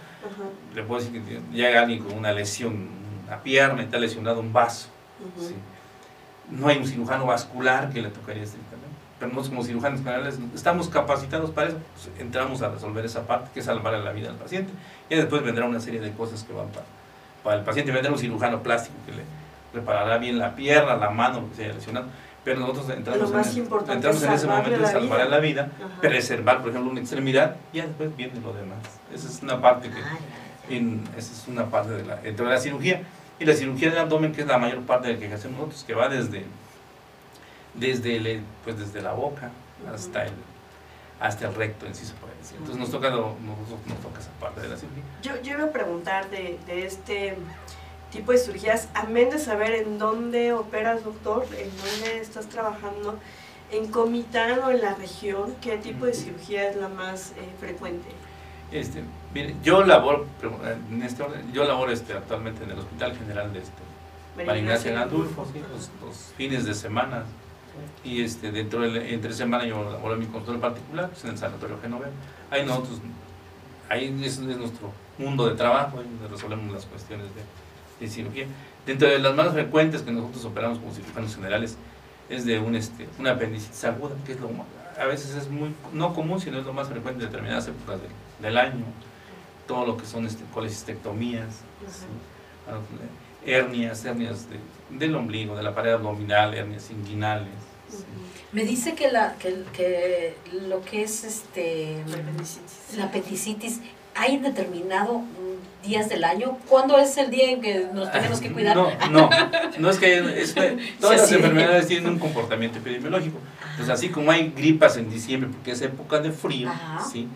Le 0.73 0.83
puedo 0.83 1.01
decir 1.01 1.21
que 1.23 1.39
llega 1.53 1.81
alguien 1.81 2.03
con 2.03 2.17
una 2.17 2.31
lesión, 2.31 2.89
una 3.27 3.41
pierna 3.41 3.81
y 3.81 3.85
está 3.85 3.97
lesionado 3.97 4.39
un 4.39 4.53
vaso. 4.53 4.89
No 6.49 6.67
hay 6.67 6.77
un 6.77 6.85
cirujano 6.85 7.25
vascular 7.25 7.91
que 7.91 8.01
le 8.01 8.09
tocaría 8.09 8.43
este 8.43 8.57
pero 9.17 9.29
nosotros 9.29 9.49
como 9.49 9.63
cirujanos 9.63 9.99
generales 10.01 10.37
estamos 10.53 10.89
capacitados 10.89 11.49
para 11.51 11.69
eso, 11.69 11.77
pues, 11.93 12.09
entramos 12.19 12.61
a 12.61 12.69
resolver 12.69 13.05
esa 13.05 13.25
parte, 13.25 13.49
que 13.53 13.61
es 13.61 13.65
salvar 13.65 13.93
la 13.93 14.11
vida 14.11 14.27
del 14.27 14.35
paciente, 14.35 14.73
y 15.09 15.15
después 15.15 15.41
vendrá 15.41 15.65
una 15.65 15.79
serie 15.79 16.01
de 16.01 16.11
cosas 16.11 16.43
que 16.43 16.51
van 16.51 16.67
para, 16.67 16.85
para 17.41 17.57
el 17.57 17.63
paciente, 17.63 17.93
vendrá 17.93 18.11
un 18.11 18.19
cirujano 18.19 18.61
plástico 18.61 18.95
que 19.05 19.13
le 19.13 19.23
preparará 19.75 20.17
bien 20.17 20.39
la 20.39 20.55
pierna, 20.55 20.95
la 20.95 21.09
mano, 21.09 21.41
lo 21.41 21.49
que 21.49 21.55
se 21.55 21.63
haya 21.65 21.73
lesionado. 21.73 22.07
Pero 22.43 22.59
nosotros 22.59 22.89
entramos, 22.89 23.31
en, 23.31 23.39
entramos 23.91 24.23
en, 24.23 24.33
ese 24.33 24.47
momento 24.47 24.79
de 24.79 24.85
salvar 24.85 25.27
la 25.27 25.39
vida, 25.39 25.69
preservar, 25.99 26.61
por 26.61 26.69
ejemplo, 26.69 26.91
una 26.91 27.01
extremidad, 27.01 27.55
y 27.73 27.81
después 27.81 28.15
viene 28.15 28.39
lo 28.39 28.53
demás. 28.53 28.77
Esa 29.13 29.27
es 29.27 29.41
una 29.41 29.59
parte 29.59 29.89
que, 29.89 30.75
en, 30.75 31.03
esa 31.17 31.33
es 31.33 31.45
una 31.47 31.65
parte 31.65 31.91
de 31.91 32.05
la, 32.05 32.17
de 32.17 32.43
la 32.43 32.59
cirugía. 32.59 33.01
Y 33.39 33.45
la 33.45 33.53
cirugía 33.53 33.89
del 33.89 33.97
abdomen, 33.97 34.31
que 34.31 34.41
es 34.41 34.47
la 34.47 34.57
mayor 34.57 34.81
parte 34.83 35.07
de 35.07 35.15
la 35.15 35.19
que 35.19 35.33
hacemos 35.33 35.57
nosotros, 35.57 35.83
que 35.83 35.93
va 35.93 36.07
desde, 36.07 36.45
desde, 37.73 38.15
el, 38.17 38.43
pues 38.63 38.77
desde 38.77 39.01
la 39.01 39.11
boca 39.13 39.49
hasta 39.93 40.25
el, 40.25 40.33
hasta 41.19 41.47
el 41.47 41.55
recto 41.55 41.85
en 41.85 41.95
sí 41.95 42.05
se 42.05 42.13
puede 42.13 42.35
decir. 42.37 42.57
Entonces 42.57 42.79
nos 42.79 42.91
toca, 42.91 43.09
nos, 43.09 43.33
nos 43.41 43.99
toca 44.01 44.19
esa 44.19 44.31
parte 44.39 44.61
de 44.61 44.69
la 44.69 44.77
cirugía. 44.77 45.03
Yo, 45.21 45.41
yo 45.41 45.53
iba 45.53 45.65
a 45.65 45.71
preguntar 45.71 46.29
de, 46.29 46.59
de 46.67 46.85
este 46.85 47.35
tipo 48.15 48.31
de 48.31 48.37
cirugías, 48.37 48.87
amén 48.93 49.29
de 49.29 49.39
saber 49.39 49.73
en 49.73 49.99
dónde 49.99 50.53
operas, 50.53 51.03
doctor, 51.03 51.45
en 51.57 51.69
dónde 51.77 52.19
estás 52.21 52.47
trabajando, 52.47 53.19
en 53.71 53.87
Comitán 53.91 54.59
o 54.59 54.71
en 54.71 54.81
la 54.81 54.93
región, 54.95 55.53
¿qué 55.61 55.77
tipo 55.77 56.05
de 56.05 56.13
cirugía 56.13 56.69
es 56.69 56.77
la 56.77 56.87
más 56.87 57.31
eh, 57.31 57.49
frecuente? 57.59 58.07
Este, 58.71 59.03
mire, 59.33 59.55
yo 59.61 59.83
laboro, 59.83 60.25
en 60.89 61.03
este 61.03 61.23
orden, 61.23 61.51
yo 61.51 61.65
laboro 61.65 61.91
este, 61.91 62.13
actualmente 62.13 62.63
en 62.63 62.71
el 62.71 62.79
Hospital 62.79 63.17
General 63.17 63.51
de 63.51 63.59
este, 63.59 64.45
María 64.45 64.75
en 64.75 64.97
Andulfo, 64.97 65.45
los, 66.05 66.33
fines 66.37 66.65
de 66.65 66.73
semana. 66.73 67.23
Y 68.05 68.23
este, 68.23 68.53
dentro 68.53 68.79
de, 68.79 69.13
entre 69.13 69.33
semana 69.33 69.65
yo 69.65 69.91
laboro 69.91 70.13
en 70.13 70.21
mi 70.21 70.25
consultorio 70.27 70.61
particular, 70.61 71.09
pues, 71.09 71.23
en 71.25 71.31
el 71.31 71.37
Sanatorio 71.37 71.77
Genoveva. 71.81 72.11
Ahí 72.49 72.65
nosotros, 72.65 73.01
ahí 73.89 74.17
es, 74.23 74.37
es 74.37 74.57
nuestro 74.57 74.93
mundo 75.17 75.47
de 75.47 75.55
trabajo, 75.55 75.97
donde 75.97 76.27
resolvemos 76.29 76.73
las 76.73 76.85
cuestiones 76.85 77.27
de, 77.35 77.41
de 77.99 78.07
cirugía. 78.07 78.47
Dentro 78.85 79.07
de 79.07 79.19
las 79.19 79.35
más 79.35 79.51
frecuentes 79.53 80.01
que 80.01 80.11
nosotros 80.11 80.45
operamos 80.45 80.79
como 80.79 80.93
cirujanos 80.93 81.35
generales 81.35 81.77
es 82.29 82.45
de 82.45 82.59
un, 82.59 82.75
este, 82.75 83.07
una 83.19 83.31
apendicitis 83.31 83.83
aguda, 83.83 84.15
que 84.25 84.33
es 84.33 84.39
lo 84.39 84.49
a 84.99 85.05
veces 85.05 85.35
es 85.35 85.49
muy, 85.49 85.73
no 85.91 86.13
común, 86.13 86.39
sino 86.39 86.59
es 86.59 86.65
lo 86.65 86.73
más 86.73 86.87
frecuente 86.87 87.23
en 87.23 87.29
determinadas 87.29 87.67
épocas 87.67 87.99
del, 88.41 88.57
año. 88.57 88.85
Todo 89.67 89.85
lo 89.85 89.97
que 89.97 90.05
son 90.05 90.25
este, 90.25 90.43
colecistectomías, 90.53 91.61
hernias, 93.45 94.05
hernias 94.05 94.45
del 94.89 95.15
ombligo, 95.15 95.55
de 95.55 95.63
la 95.63 95.75
pared 95.75 95.93
abdominal, 95.93 96.53
hernias 96.53 96.89
inguinales. 96.91 97.49
Me 98.51 98.63
dice 98.63 98.95
que, 98.95 99.11
la, 99.11 99.35
que, 99.35 99.63
que, 99.73 100.37
lo 100.67 100.81
que 100.81 101.03
es 101.03 101.23
este, 101.25 101.97
la 102.95 103.05
apendicitis 103.05 103.81
¿Hay 104.17 104.37
determinado 104.37 105.23
días 105.85 106.09
del 106.09 106.23
año? 106.23 106.57
¿Cuándo 106.67 106.97
es 106.97 107.17
el 107.17 107.29
día 107.29 107.51
en 107.51 107.61
que 107.61 107.87
nos 107.93 108.11
tenemos 108.11 108.39
que 108.39 108.51
cuidar? 108.51 108.75
No, 108.75 108.89
no, 109.11 109.29
no 109.79 109.89
es 109.89 109.97
que, 109.97 110.75
todas 110.99 111.21
las 111.21 111.31
enfermedades 111.31 111.87
tienen 111.87 112.09
un 112.09 112.19
comportamiento 112.19 112.79
epidemiológico. 112.79 113.39
Entonces, 113.71 113.93
así 113.93 114.09
como 114.09 114.31
hay 114.31 114.53
gripas 114.55 114.97
en 114.97 115.09
diciembre, 115.09 115.49
porque 115.51 115.71
es 115.71 115.81
época 115.81 116.19
de 116.19 116.31
frío, 116.31 116.71
¿sí? 117.11 117.27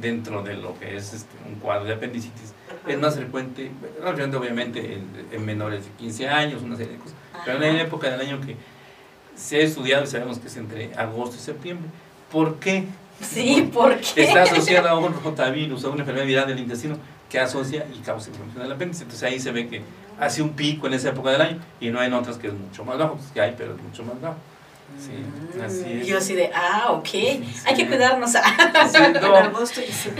dentro 0.00 0.42
de 0.42 0.54
lo 0.54 0.78
que 0.78 0.96
es 0.96 1.12
este, 1.14 1.36
un 1.48 1.56
cuadro 1.56 1.84
de 1.84 1.94
apendicitis, 1.94 2.52
es 2.86 2.98
más 2.98 3.14
frecuente, 3.14 3.70
obviamente 4.02 5.00
en, 5.30 5.44
menores 5.44 5.84
de 5.84 5.90
15 5.92 6.28
años, 6.28 6.62
una 6.62 6.76
serie 6.76 6.94
de 6.94 6.98
cosas, 6.98 7.16
pero 7.44 7.58
hay 7.62 7.70
una 7.70 7.82
época 7.82 8.10
del 8.10 8.20
año 8.20 8.40
que 8.40 8.56
se 9.36 9.58
ha 9.58 9.60
estudiado 9.60 10.04
y 10.04 10.06
sabemos 10.06 10.38
que 10.38 10.48
es 10.48 10.56
entre 10.56 10.94
agosto 10.94 11.36
y 11.36 11.40
septiembre. 11.40 11.88
¿Por 12.30 12.56
qué? 12.56 12.84
Sí, 13.20 13.70
porque 13.72 14.24
está 14.24 14.42
asociada 14.42 14.90
a 14.90 14.98
un 14.98 15.14
rotavirus, 15.22 15.84
a 15.84 15.88
una 15.88 16.00
enfermedad 16.00 16.26
viral 16.26 16.48
del 16.48 16.58
intestino 16.58 16.96
que 17.34 17.40
asocia 17.40 17.84
y 17.92 17.98
causa 17.98 18.30
inflamación 18.30 18.62
del 18.62 18.72
apéndice. 18.72 19.02
Entonces 19.02 19.28
ahí 19.28 19.40
se 19.40 19.50
ve 19.50 19.66
que 19.66 19.82
hace 20.20 20.40
un 20.40 20.50
pico 20.50 20.86
en 20.86 20.94
esa 20.94 21.08
época 21.08 21.32
del 21.32 21.40
año 21.40 21.58
y 21.80 21.88
no 21.90 21.98
hay 21.98 22.06
en 22.06 22.12
otras 22.14 22.36
que 22.38 22.46
es 22.46 22.54
mucho 22.54 22.84
más 22.84 22.96
bajo, 22.96 23.16
pues 23.16 23.26
que 23.32 23.40
hay, 23.40 23.56
pero 23.58 23.74
es 23.74 23.82
mucho 23.82 24.04
más 24.04 24.20
bajo. 24.20 24.36
Sí, 25.00 25.10
Mm, 25.58 25.62
así 25.64 25.84
es. 26.00 26.06
Yo 26.06 26.18
así 26.18 26.34
de, 26.36 26.50
ah, 26.54 26.92
ok, 26.92 27.06
Sí. 27.08 27.44
hay 27.66 27.74
que 27.74 27.88
cuidarnos. 27.88 28.30
Sí, 28.30 28.38
no, 29.20 29.34
agosto 29.36 29.80
y 29.80 29.90
sí, 29.90 30.10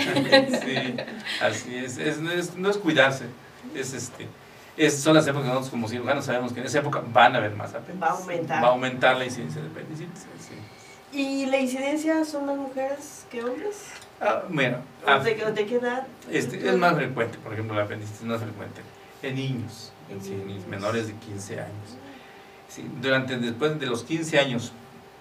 así 1.41 1.77
es. 1.77 1.99
Es- 1.99 2.19
no 2.19 2.33
es. 2.33 2.57
No 2.57 2.69
es 2.71 2.77
cuidarse, 2.79 3.27
es 3.77 3.93
este. 3.93 4.27
Es, 4.77 4.99
son 5.01 5.15
las 5.15 5.25
épocas 5.29 5.43
que 5.45 5.49
nosotros 5.51 5.71
como 5.71 5.89
cirujanos 5.89 6.25
sabemos 6.25 6.53
que 6.53 6.59
en 6.59 6.67
esa 6.67 6.81
época 6.81 7.01
van 7.13 7.37
a 7.37 7.39
haber 7.39 7.55
más 7.55 7.71
apéndices. 7.75 8.03
Va 8.03 8.09
a 8.09 8.19
aumentar. 8.19 8.65
Va 8.65 8.69
a 8.69 8.71
aumentar 8.73 9.17
la 9.17 9.25
incidencia 9.27 9.63
de 9.63 9.69
apendicitis. 9.69 10.25
¿Y 11.13 11.47
la 11.47 11.59
incidencia 11.59 12.25
son 12.25 12.47
más 12.47 12.57
mujeres 12.57 13.25
que 13.31 13.45
hombres? 13.45 13.77
Ah, 14.21 14.43
bueno, 14.49 14.79
¿O 15.07 15.11
ah, 15.11 15.19
de, 15.19 15.35
de 15.35 15.67
qué 15.67 15.77
edad? 15.77 16.07
este, 16.31 16.69
es 16.69 16.77
más 16.77 16.95
frecuente, 16.95 17.39
por 17.39 17.53
ejemplo, 17.53 17.75
la 17.77 17.83
apendicitis 17.83 18.21
es 18.21 18.27
más 18.27 18.41
frecuente 18.41 18.81
en 19.23 19.35
niños, 19.35 19.93
en 20.11 20.23
sí, 20.23 20.33
en 20.33 20.47
niños 20.47 20.67
menores 20.67 21.07
de 21.07 21.15
15 21.15 21.61
años. 21.61 21.97
Sí, 22.69 22.89
durante, 23.01 23.37
después 23.39 23.79
de 23.79 23.87
los 23.87 24.03
15 24.05 24.39
años, 24.39 24.73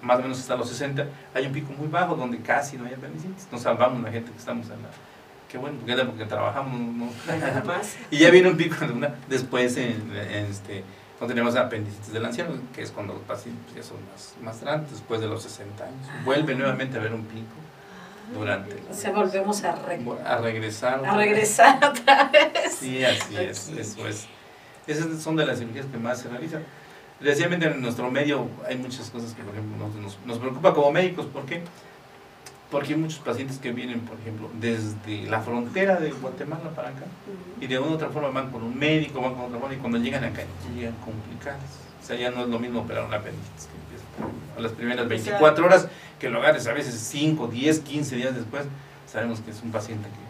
más 0.01 0.19
o 0.19 0.21
menos 0.21 0.39
hasta 0.39 0.55
los 0.55 0.69
60, 0.69 1.05
hay 1.33 1.45
un 1.45 1.53
pico 1.53 1.71
muy 1.73 1.87
bajo 1.87 2.15
donde 2.15 2.39
casi 2.39 2.77
no 2.77 2.85
hay 2.85 2.93
apendicitis. 2.93 3.47
Nos 3.51 3.61
salvamos 3.61 4.01
la 4.03 4.11
gente 4.11 4.31
que 4.31 4.37
estamos 4.37 4.65
en 4.67 4.81
la... 4.81 4.89
Qué 5.49 5.57
bueno, 5.57 5.77
porque 5.79 6.03
porque 6.05 6.25
trabajamos, 6.25 6.79
no-. 6.79 7.09
Y 8.11 8.17
ya 8.17 8.31
viene 8.31 8.49
un 8.49 8.57
pico 8.57 8.85
de 8.85 8.91
una, 8.91 9.15
después 9.29 9.77
en, 9.77 10.11
en 10.15 10.45
este, 10.45 10.83
cuando 11.19 11.35
tenemos 11.35 11.55
apendicitis 11.55 12.11
del 12.11 12.25
anciano, 12.25 12.55
que 12.73 12.81
es 12.81 12.91
cuando 12.91 13.13
los 13.13 13.21
pacientes 13.23 13.75
ya 13.75 13.83
son 13.83 13.97
más, 14.11 14.35
más 14.41 14.61
grandes, 14.61 14.91
después 14.91 15.21
de 15.21 15.27
los 15.27 15.43
60 15.43 15.83
años. 15.83 16.07
Vuelve 16.25 16.55
nuevamente 16.55 16.97
a 16.97 17.01
haber 17.01 17.13
un 17.13 17.25
pico 17.25 17.53
durante 18.33 18.75
O 18.89 18.93
sea, 18.93 19.11
volvemos 19.11 19.63
a, 19.63 19.75
re- 19.75 19.99
a 20.25 20.37
regresar. 20.37 21.05
a 21.05 21.15
regresar 21.15 21.79
otra 21.91 22.25
vez. 22.29 22.73
Sí, 22.73 23.03
así 23.03 23.35
es, 23.37 23.69
eso 23.69 24.07
es. 24.07 24.27
Esas 24.87 25.21
son 25.21 25.35
de 25.35 25.45
las 25.45 25.59
cirugías 25.59 25.85
que 25.85 25.97
más 25.97 26.19
se 26.21 26.29
realizan. 26.29 26.63
Desgraciadamente 27.19 27.67
en 27.67 27.81
nuestro 27.81 28.11
medio 28.11 28.47
hay 28.67 28.75
muchas 28.77 29.09
cosas 29.09 29.33
que, 29.33 29.43
por 29.43 29.53
ejemplo, 29.55 29.77
nos, 29.87 29.95
nos, 29.95 30.17
nos 30.25 30.37
preocupa 30.39 30.73
como 30.73 30.91
médicos. 30.91 31.25
¿Por 31.27 31.45
qué? 31.45 31.61
Porque 32.69 32.93
hay 32.93 32.99
muchos 32.99 33.19
pacientes 33.19 33.59
que 33.59 33.71
vienen, 33.71 34.01
por 34.01 34.19
ejemplo, 34.19 34.49
desde 34.59 35.29
la 35.29 35.39
frontera 35.41 35.97
de 35.97 36.11
Guatemala 36.11 36.71
para 36.75 36.89
acá 36.89 37.03
y 37.61 37.67
de 37.67 37.77
una 37.79 37.91
u 37.91 37.93
otra 37.93 38.09
forma 38.09 38.29
van 38.29 38.51
con 38.51 38.63
un 38.63 38.77
médico, 38.77 39.21
van 39.21 39.35
con 39.35 39.45
otra 39.45 39.59
forma 39.59 39.75
y 39.75 39.77
cuando 39.77 39.99
llegan 39.99 40.23
acá 40.23 40.41
llegan 40.75 40.95
complicadas. 41.05 41.61
O 42.01 42.05
sea, 42.05 42.17
ya 42.17 42.31
no 42.31 42.41
es 42.41 42.47
lo 42.49 42.57
mismo 42.59 42.81
operar 42.81 43.05
una 43.05 43.17
apendicitis 43.17 43.67
que 43.67 43.77
empieza 43.77 44.03
a 44.57 44.59
las 44.59 44.71
primeras 44.71 45.07
24 45.07 45.65
horas 45.65 45.87
que 46.19 46.29
lo 46.29 46.39
agarres 46.39 46.67
a 46.67 46.73
veces 46.73 46.95
5, 46.95 47.47
10, 47.47 47.79
15 47.79 48.15
días 48.15 48.35
después. 48.35 48.65
Sabemos 49.11 49.39
que 49.41 49.51
es 49.51 49.61
un 49.61 49.71
paciente 49.71 50.07
que 50.07 50.23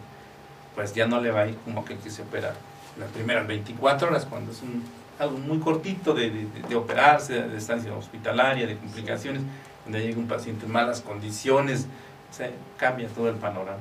pues 0.75 0.93
ya 0.93 1.05
no 1.07 1.21
le 1.21 1.31
va 1.31 1.41
a 1.41 1.47
ir 1.47 1.55
como 1.63 1.85
que, 1.85 1.97
que 1.97 2.09
se 2.09 2.23
opera 2.23 2.53
las 2.99 3.09
primeras 3.11 3.47
24 3.47 4.07
horas 4.07 4.25
cuando 4.25 4.51
es 4.51 4.61
un, 4.61 4.83
algo 5.19 5.37
muy 5.37 5.59
cortito 5.59 6.13
de, 6.13 6.29
de, 6.29 6.47
de 6.67 6.75
operarse, 6.75 7.43
de 7.43 7.57
estancia 7.57 7.93
hospitalaria, 7.95 8.65
de 8.65 8.77
complicaciones, 8.77 9.41
donde 9.83 10.01
llega 10.01 10.17
un 10.17 10.27
paciente 10.27 10.65
en 10.65 10.71
malas 10.71 11.01
condiciones, 11.01 11.87
o 12.31 12.33
sea, 12.33 12.49
cambia 12.77 13.07
todo 13.09 13.29
el 13.29 13.35
panorama. 13.35 13.79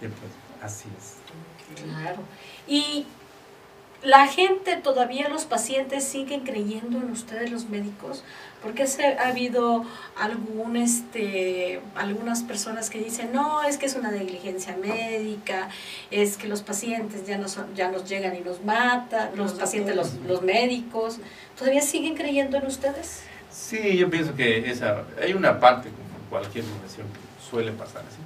Y 0.00 0.06
pues, 0.06 0.32
así 0.62 0.88
es. 0.98 1.16
Claro. 1.82 2.18
Y 2.66 3.06
la 4.02 4.26
gente, 4.26 4.76
todavía 4.76 5.28
los 5.28 5.44
pacientes 5.44 6.04
siguen 6.04 6.40
creyendo 6.40 6.98
en 6.98 7.10
ustedes 7.10 7.50
los 7.50 7.68
médicos, 7.68 8.24
porque 8.62 8.86
se, 8.86 9.04
ha 9.04 9.28
habido 9.28 9.84
algún, 10.16 10.76
este, 10.76 11.80
algunas 11.94 12.42
personas 12.42 12.88
que 12.88 12.98
dicen, 12.98 13.30
no, 13.32 13.62
es 13.62 13.76
que 13.76 13.86
es 13.86 13.96
una 13.96 14.10
negligencia 14.10 14.76
médica, 14.76 15.68
es 16.10 16.36
que 16.36 16.48
los 16.48 16.62
pacientes 16.62 17.26
ya, 17.26 17.36
no 17.36 17.48
son, 17.48 17.74
ya 17.74 17.90
nos 17.90 18.08
llegan 18.08 18.34
y 18.36 18.40
nos 18.40 18.64
matan, 18.64 19.30
los 19.36 19.50
Los 19.50 19.60
pacientes, 19.60 19.94
los, 19.94 20.14
los 20.26 20.42
médicos, 20.42 21.18
¿todavía 21.58 21.82
siguen 21.82 22.14
creyendo 22.14 22.56
en 22.56 22.66
ustedes? 22.66 23.22
Sí, 23.50 23.98
yo 23.98 24.08
pienso 24.08 24.34
que 24.34 24.70
esa, 24.70 25.04
hay 25.22 25.34
una 25.34 25.60
parte, 25.60 25.90
como 25.90 26.22
en 26.22 26.30
cualquier 26.30 26.64
profesión, 26.64 27.06
que 27.08 27.50
suele 27.50 27.72
pasar 27.72 28.02
así, 28.02 28.20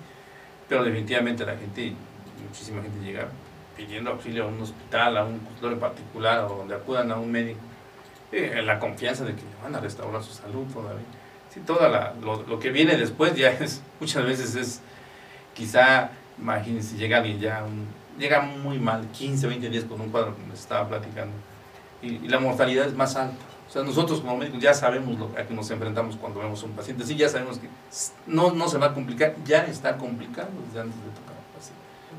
pero 0.69 0.85
definitivamente 0.85 1.45
la 1.45 1.57
gente, 1.57 1.95
muchísima 2.49 2.81
gente 2.83 3.05
llega 3.05 3.29
pidiendo 3.77 4.11
auxilio 4.11 4.45
a 4.45 4.47
un 4.47 4.61
hospital, 4.61 5.17
a 5.17 5.25
un 5.25 5.39
consultorio 5.39 5.79
particular 5.79 6.45
o 6.45 6.57
donde 6.57 6.75
acudan 6.75 7.11
a 7.11 7.17
un 7.17 7.31
médico, 7.31 7.61
eh, 8.33 8.63
la 8.65 8.79
confianza 8.79 9.25
de 9.25 9.35
que 9.35 9.43
van 9.63 9.75
a 9.75 9.81
restaurar 9.81 10.23
su 10.23 10.33
salud 10.33 10.67
todavía. 10.73 11.05
Sí, 11.51 11.61
toda 11.61 11.89
la, 11.89 12.15
lo, 12.21 12.43
lo 12.43 12.59
que 12.59 12.71
viene 12.71 12.97
después 12.97 13.35
ya 13.35 13.51
es, 13.61 13.83
muchas 14.01 14.25
veces 14.25 14.55
es, 14.55 14.81
quizá, 15.55 16.11
imagínense, 16.39 16.97
llega 16.97 17.19
alguien 17.19 17.41
ya, 17.41 17.65
llega 18.19 18.41
muy 18.41 18.79
mal, 18.79 19.07
15, 19.13 19.47
20 19.47 19.69
días 19.71 19.85
con 19.85 20.01
un 20.01 20.11
cuadro 20.11 20.35
como 20.35 20.49
les 20.49 20.61
estaba 20.61 20.89
platicando, 20.89 21.35
y, 22.03 22.29
la 22.29 22.39
mortalidad 22.39 22.87
es 22.87 22.95
más 22.95 23.17
alta. 23.17 23.37
O 23.69 23.73
sea, 23.75 23.83
nosotros 23.83 24.21
como 24.21 24.37
médicos 24.37 24.61
ya 24.61 24.75
sabemos 24.75 25.19
lo 25.19 25.31
a 25.37 25.45
que 25.45 25.55
nos 25.55 25.69
enfrentamos 25.71 26.17
cuando 26.17 26.39
vemos 26.39 26.63
un 26.63 26.73
paciente, 26.73 27.05
sí, 27.05 27.17
ya 27.17 27.29
sabemos 27.29 27.59
que 27.59 27.69
no, 28.27 28.53
no 28.53 28.69
se 28.69 28.79
va 28.79 28.87
a 28.87 28.95
complicar, 28.95 29.35
ya 29.45 29.65
está 29.65 29.97
complicado 29.97 30.49
desde 30.67 30.81
antes 30.81 30.97
de 30.97 31.11
tocar 31.11 31.34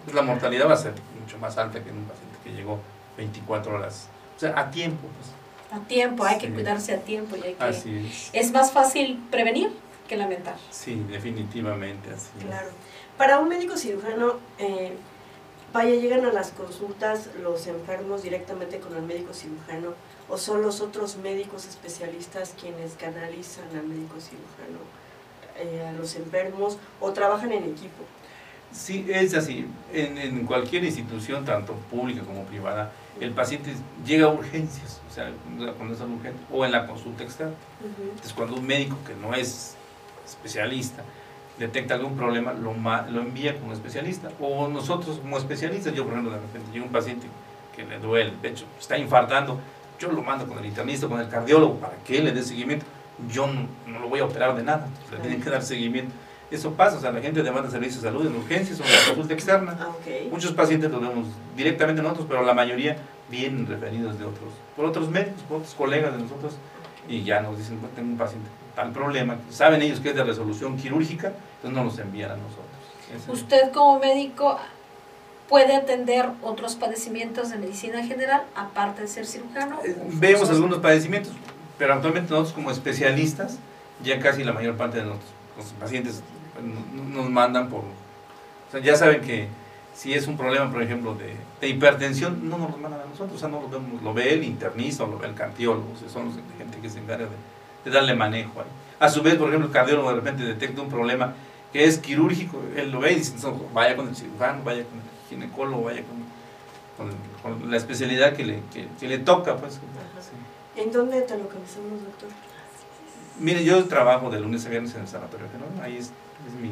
Entonces 0.05 0.24
la 0.24 0.33
mortalidad 0.33 0.69
va 0.69 0.74
a 0.74 0.77
ser 0.77 0.93
mucho 1.19 1.39
más 1.39 1.57
alta 1.57 1.83
que 1.83 1.89
en 1.89 1.97
un 1.97 2.05
paciente 2.05 2.38
que 2.43 2.51
llegó 2.51 2.79
24 3.17 3.75
horas, 3.75 4.07
o 4.38 4.39
sea, 4.39 4.53
a 4.59 4.69
tiempo. 4.69 5.07
Pues. 5.07 5.81
A 5.81 5.83
tiempo, 5.88 6.24
hay 6.24 6.38
que 6.38 6.51
cuidarse 6.51 6.93
a 6.93 7.00
tiempo 7.00 7.35
y 7.35 7.41
hay 7.41 7.53
que... 7.55 7.63
Así 7.63 8.05
es. 8.07 8.29
Es 8.31 8.51
más 8.51 8.71
fácil 8.71 9.19
prevenir 9.31 9.71
que 10.07 10.15
lamentar. 10.15 10.57
Sí, 10.69 11.03
definitivamente 11.09 12.12
así 12.12 12.29
es. 12.38 12.45
Claro. 12.45 12.67
Para 13.17 13.39
un 13.39 13.50
médico 13.50 13.77
cirujano, 13.77 14.35
eh, 14.59 14.95
vaya, 15.74 15.95
llegan 15.95 16.24
a 16.25 16.31
las 16.31 16.51
consultas 16.51 17.29
los 17.41 17.65
enfermos 17.65 18.21
directamente 18.21 18.79
con 18.79 18.95
el 18.95 19.01
médico 19.01 19.33
cirujano 19.33 19.95
o 20.29 20.38
son 20.38 20.62
los 20.62 20.81
otros 20.81 21.17
médicos 21.17 21.65
especialistas 21.65 22.53
quienes 22.62 22.93
canalizan 22.93 23.65
al 23.75 23.88
médico 23.88 24.19
cirujano 24.19 24.79
eh, 25.57 25.88
a 25.88 25.93
los 25.93 26.15
enfermos 26.15 26.77
o 27.01 27.12
trabajan 27.12 27.51
en 27.53 27.63
equipo. 27.63 28.03
Sí, 28.75 29.05
es 29.10 29.34
así. 29.34 29.65
En, 29.94 30.17
en 30.17 30.46
cualquier 30.46 30.84
institución, 30.84 31.46
tanto 31.46 31.74
pública 31.89 32.22
como 32.24 32.44
privada, 32.44 32.91
el 33.20 33.32
paciente 33.32 33.74
llega 34.05 34.25
a 34.25 34.29
urgencias, 34.29 35.01
o 35.10 35.13
sea, 35.13 35.32
cuando 35.77 35.94
es 35.94 36.01
urgente, 36.01 36.38
o 36.51 36.65
en 36.65 36.74
la 36.74 36.86
consulta 36.86 37.24
externa. 37.24 37.53
Entonces, 38.01 38.34
cuando 38.34 38.55
un 38.55 38.67
médico 38.67 38.98
que 39.08 39.15
no 39.15 39.34
es 39.34 39.77
especialista 40.25 41.03
detecta 41.58 41.94
algún 41.94 42.17
problema, 42.17 42.51
lo, 42.51 42.74
lo 42.74 43.22
envía 43.22 43.58
como 43.58 43.72
especialista. 43.72 44.29
O 44.39 44.67
nosotros 44.67 45.20
como 45.20 45.38
especialistas, 45.38 45.94
yo 45.94 46.03
por 46.03 46.13
ejemplo, 46.13 46.34
de 46.34 46.41
repente 46.41 46.70
llega 46.74 46.86
un 46.86 46.91
paciente 46.91 47.27
que 47.74 47.86
le 47.86 48.00
duele 48.00 48.32
el 48.32 48.36
pecho, 48.36 48.65
está 48.77 48.98
infartando, 48.98 49.60
yo 49.98 50.12
lo 50.12 50.22
mando 50.22 50.46
con 50.46 50.60
el 50.60 50.65
internista, 50.65 51.08
con 51.08 51.22
el 51.22 51.29
cardiólogo, 51.29 51.75
para 51.75 51.96
que 52.05 52.17
él 52.17 52.25
le 52.25 52.34
dé 52.34 52.44
seguimiento. 52.44 52.86
Yo 53.32 53.48
no, 53.48 53.67
no 53.88 54.00
lo 54.00 54.10
voy 54.10 54.20
a 54.20 54.25
operar 54.25 54.53
de 54.58 54.63
nada, 54.63 54.89
le 55.10 55.17
tienen 55.20 55.41
que 55.41 55.50
dar 55.50 55.63
seguimiento. 55.63 56.13
Eso 56.52 56.72
pasa, 56.74 56.98
o 56.98 57.02
sea, 57.02 57.12
la 57.12 57.22
gente 57.22 57.42
demanda 57.42 57.70
servicios 57.72 58.02
de 58.04 58.10
salud 58.10 58.25
en 58.28 58.36
urgencias 58.36 58.80
o 58.80 58.84
en 58.84 58.92
la 58.92 58.98
consulta 59.08 59.34
externa. 59.34 59.78
Ah. 59.80 59.88
Muchos 60.32 60.52
pacientes 60.54 60.92
los 60.92 61.02
vemos 61.02 61.28
directamente 61.56 62.02
nosotros, 62.02 62.28
pero 62.30 62.44
la 62.44 62.54
mayoría 62.54 62.98
vienen 63.30 63.66
referidos 63.66 64.20
de 64.20 64.25
otros, 64.25 64.54
por 64.75 64.86
otros 64.86 65.10
médicos, 65.10 65.42
por 65.50 65.58
otros 65.58 65.74
colegas 65.74 66.14
de 66.16 66.22
nosotros, 66.22 66.54
y 67.08 67.24
ya 67.24 67.42
nos 67.42 67.58
dicen, 67.58 67.78
pues 67.80 67.94
tengo 67.96 68.10
un 68.10 68.18
paciente 68.18 68.48
tal 68.75 68.92
problema, 68.92 69.38
saben 69.50 69.82
ellos 69.82 70.00
que 70.00 70.10
es 70.10 70.16
de 70.16 70.24
resolución 70.24 70.78
quirúrgica, 70.78 71.30
entonces 71.58 71.72
no 71.78 71.84
los 71.84 71.98
envían 71.98 72.32
a 72.32 72.36
nosotros. 72.36 72.66
Ese- 73.16 73.32
Usted 73.32 73.72
como 73.72 74.00
médico 74.00 74.60
puede 75.50 75.75
atender 75.75 76.30
otros 76.44 76.75
padecimientos 76.75 77.50
de 77.52 77.58
medicina 77.58 78.04
general, 78.06 78.44
aparte 78.56 79.02
de 79.04 79.08
ser 79.08 79.25
cirujano. 79.25 79.80
Eh, 79.86 79.96
Vemos 80.14 80.50
algunos 80.50 80.80
padecimientos, 80.80 81.32
pero 81.80 81.94
actualmente 81.94 82.32
nosotros 82.32 82.54
como 82.54 82.70
especialistas, 82.72 83.58
ya 84.04 84.20
casi 84.20 84.44
la 84.44 84.54
mayor 84.54 84.75
parte 84.75 84.98
de 84.98 85.06
nuestros 85.06 85.32
los 85.58 85.68
pacientes 85.80 86.22
nos 87.13 87.29
mandan 87.29 87.69
por... 87.69 87.81
O 87.81 88.71
sea, 88.71 88.79
ya 88.81 88.95
saben 88.95 89.21
que 89.21 89.47
si 89.93 90.13
es 90.13 90.27
un 90.27 90.38
problema, 90.38 90.69
por 90.71 90.81
ejemplo, 90.81 91.15
de, 91.15 91.35
de 91.62 91.69
hipertensión, 91.69 92.50
no 92.50 92.57
nos 92.57 92.71
lo 92.71 92.77
mandan 92.77 93.01
a 93.01 93.05
nosotros, 93.05 93.35
o 93.35 93.39
sea, 93.39 93.47
no 93.50 93.62
lo, 93.62 93.69
vemos, 93.69 94.01
lo 94.01 94.13
ve 94.13 94.33
el 94.33 94.43
internista 94.43 95.03
o 95.03 95.07
lo 95.07 95.17
ve 95.17 95.27
el 95.27 95.33
cardiólogo, 95.35 95.88
o 95.93 95.97
sea, 95.97 96.09
son 96.09 96.25
los, 96.25 96.35
gente 96.57 96.79
que 96.81 96.89
se 96.89 97.00
encarga 97.00 97.25
de, 97.25 97.35
de 97.85 97.91
darle 97.91 98.13
manejo 98.15 98.59
ahí. 98.59 98.67
A 99.00 99.09
su 99.09 99.21
vez, 99.21 99.35
por 99.35 99.47
ejemplo, 99.47 99.67
el 99.67 99.74
cardiólogo 99.74 100.09
de 100.09 100.15
repente 100.15 100.43
detecta 100.43 100.81
un 100.81 100.89
problema 100.89 101.33
que 101.71 101.85
es 101.85 101.97
quirúrgico, 102.00 102.62
él 102.75 102.91
lo 102.91 103.00
ve 103.00 103.13
y 103.13 103.15
dice, 103.15 103.35
"No, 103.43 103.53
vaya 103.74 103.95
con 103.95 104.07
el 104.09 104.15
cirujano, 104.15 104.63
vaya 104.63 104.83
con 104.83 104.97
el 105.00 105.05
ginecólogo, 105.29 105.83
vaya 105.83 106.01
con, 106.03 107.07
con- 107.07 107.59
con 107.59 107.69
la 107.71 107.77
especialidad 107.77 108.33
que 108.33 108.43
le, 108.45 108.59
que, 108.74 108.88
que 109.00 109.07
le 109.07 109.19
toca, 109.19 109.55
pues. 109.57 109.74
sí. 109.75 110.81
¿En 110.81 110.91
dónde 110.91 111.22
te 111.22 111.37
localizamos, 111.37 112.01
doctor? 112.03 112.29
Mire, 113.39 113.63
yo 113.63 113.83
trabajo 113.85 114.29
de 114.29 114.39
lunes 114.39 114.65
a 114.65 114.70
viernes 114.70 114.94
en 114.96 115.01
el 115.01 115.07
Sanatorio 115.07 115.48
General, 115.51 115.85
ahí 115.85 115.98
es, 115.98 116.11
es 116.48 116.53
mi, 116.53 116.71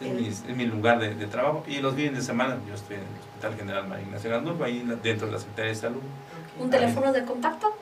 es 0.00 0.20
mi, 0.20 0.28
es 0.50 0.56
mi 0.56 0.66
lugar 0.66 0.98
de, 0.98 1.14
de 1.14 1.26
trabajo. 1.26 1.64
Y 1.66 1.78
los 1.78 1.94
fines 1.94 2.14
de 2.14 2.22
semana 2.22 2.56
yo 2.68 2.74
estoy 2.74 2.96
en 2.96 3.02
el 3.02 3.08
Hospital 3.20 3.56
General 3.56 3.88
María 3.88 4.04
Ignacia 4.04 4.30
Gandolfo, 4.30 4.64
ahí 4.64 4.82
dentro 5.02 5.26
de 5.26 5.32
la 5.32 5.38
Secretaría 5.38 5.70
de 5.70 5.76
Salud. 5.76 6.00
¿Un 6.58 6.70
teléfono 6.70 7.12
de 7.12 7.24
contacto? 7.24 7.76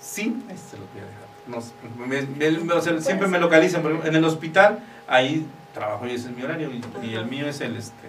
Sí, 0.00 0.42
ahí 0.48 0.56
se 0.56 0.76
lo 0.78 0.84
voy 0.92 1.02
a 1.02 1.06
dejar. 1.06 1.26
No 1.46 1.60
sé, 1.60 1.72
me- 1.96 2.50
me- 2.50 2.58
me- 2.64 2.72
o 2.74 2.80
sea, 2.80 3.00
siempre 3.00 3.28
me 3.28 3.38
localizan 3.38 3.82
por 3.82 3.90
ejemplo, 3.92 4.10
en 4.10 4.16
el 4.16 4.24
hospital, 4.24 4.80
ahí 5.06 5.46
trabajo 5.74 6.06
y 6.06 6.12
ese 6.12 6.28
es 6.30 6.36
mi 6.36 6.42
horario. 6.42 6.70
Y, 6.70 6.82
y 7.06 7.14
el 7.14 7.26
mío 7.26 7.46
es 7.48 7.60
el, 7.60 7.76
este, 7.76 8.08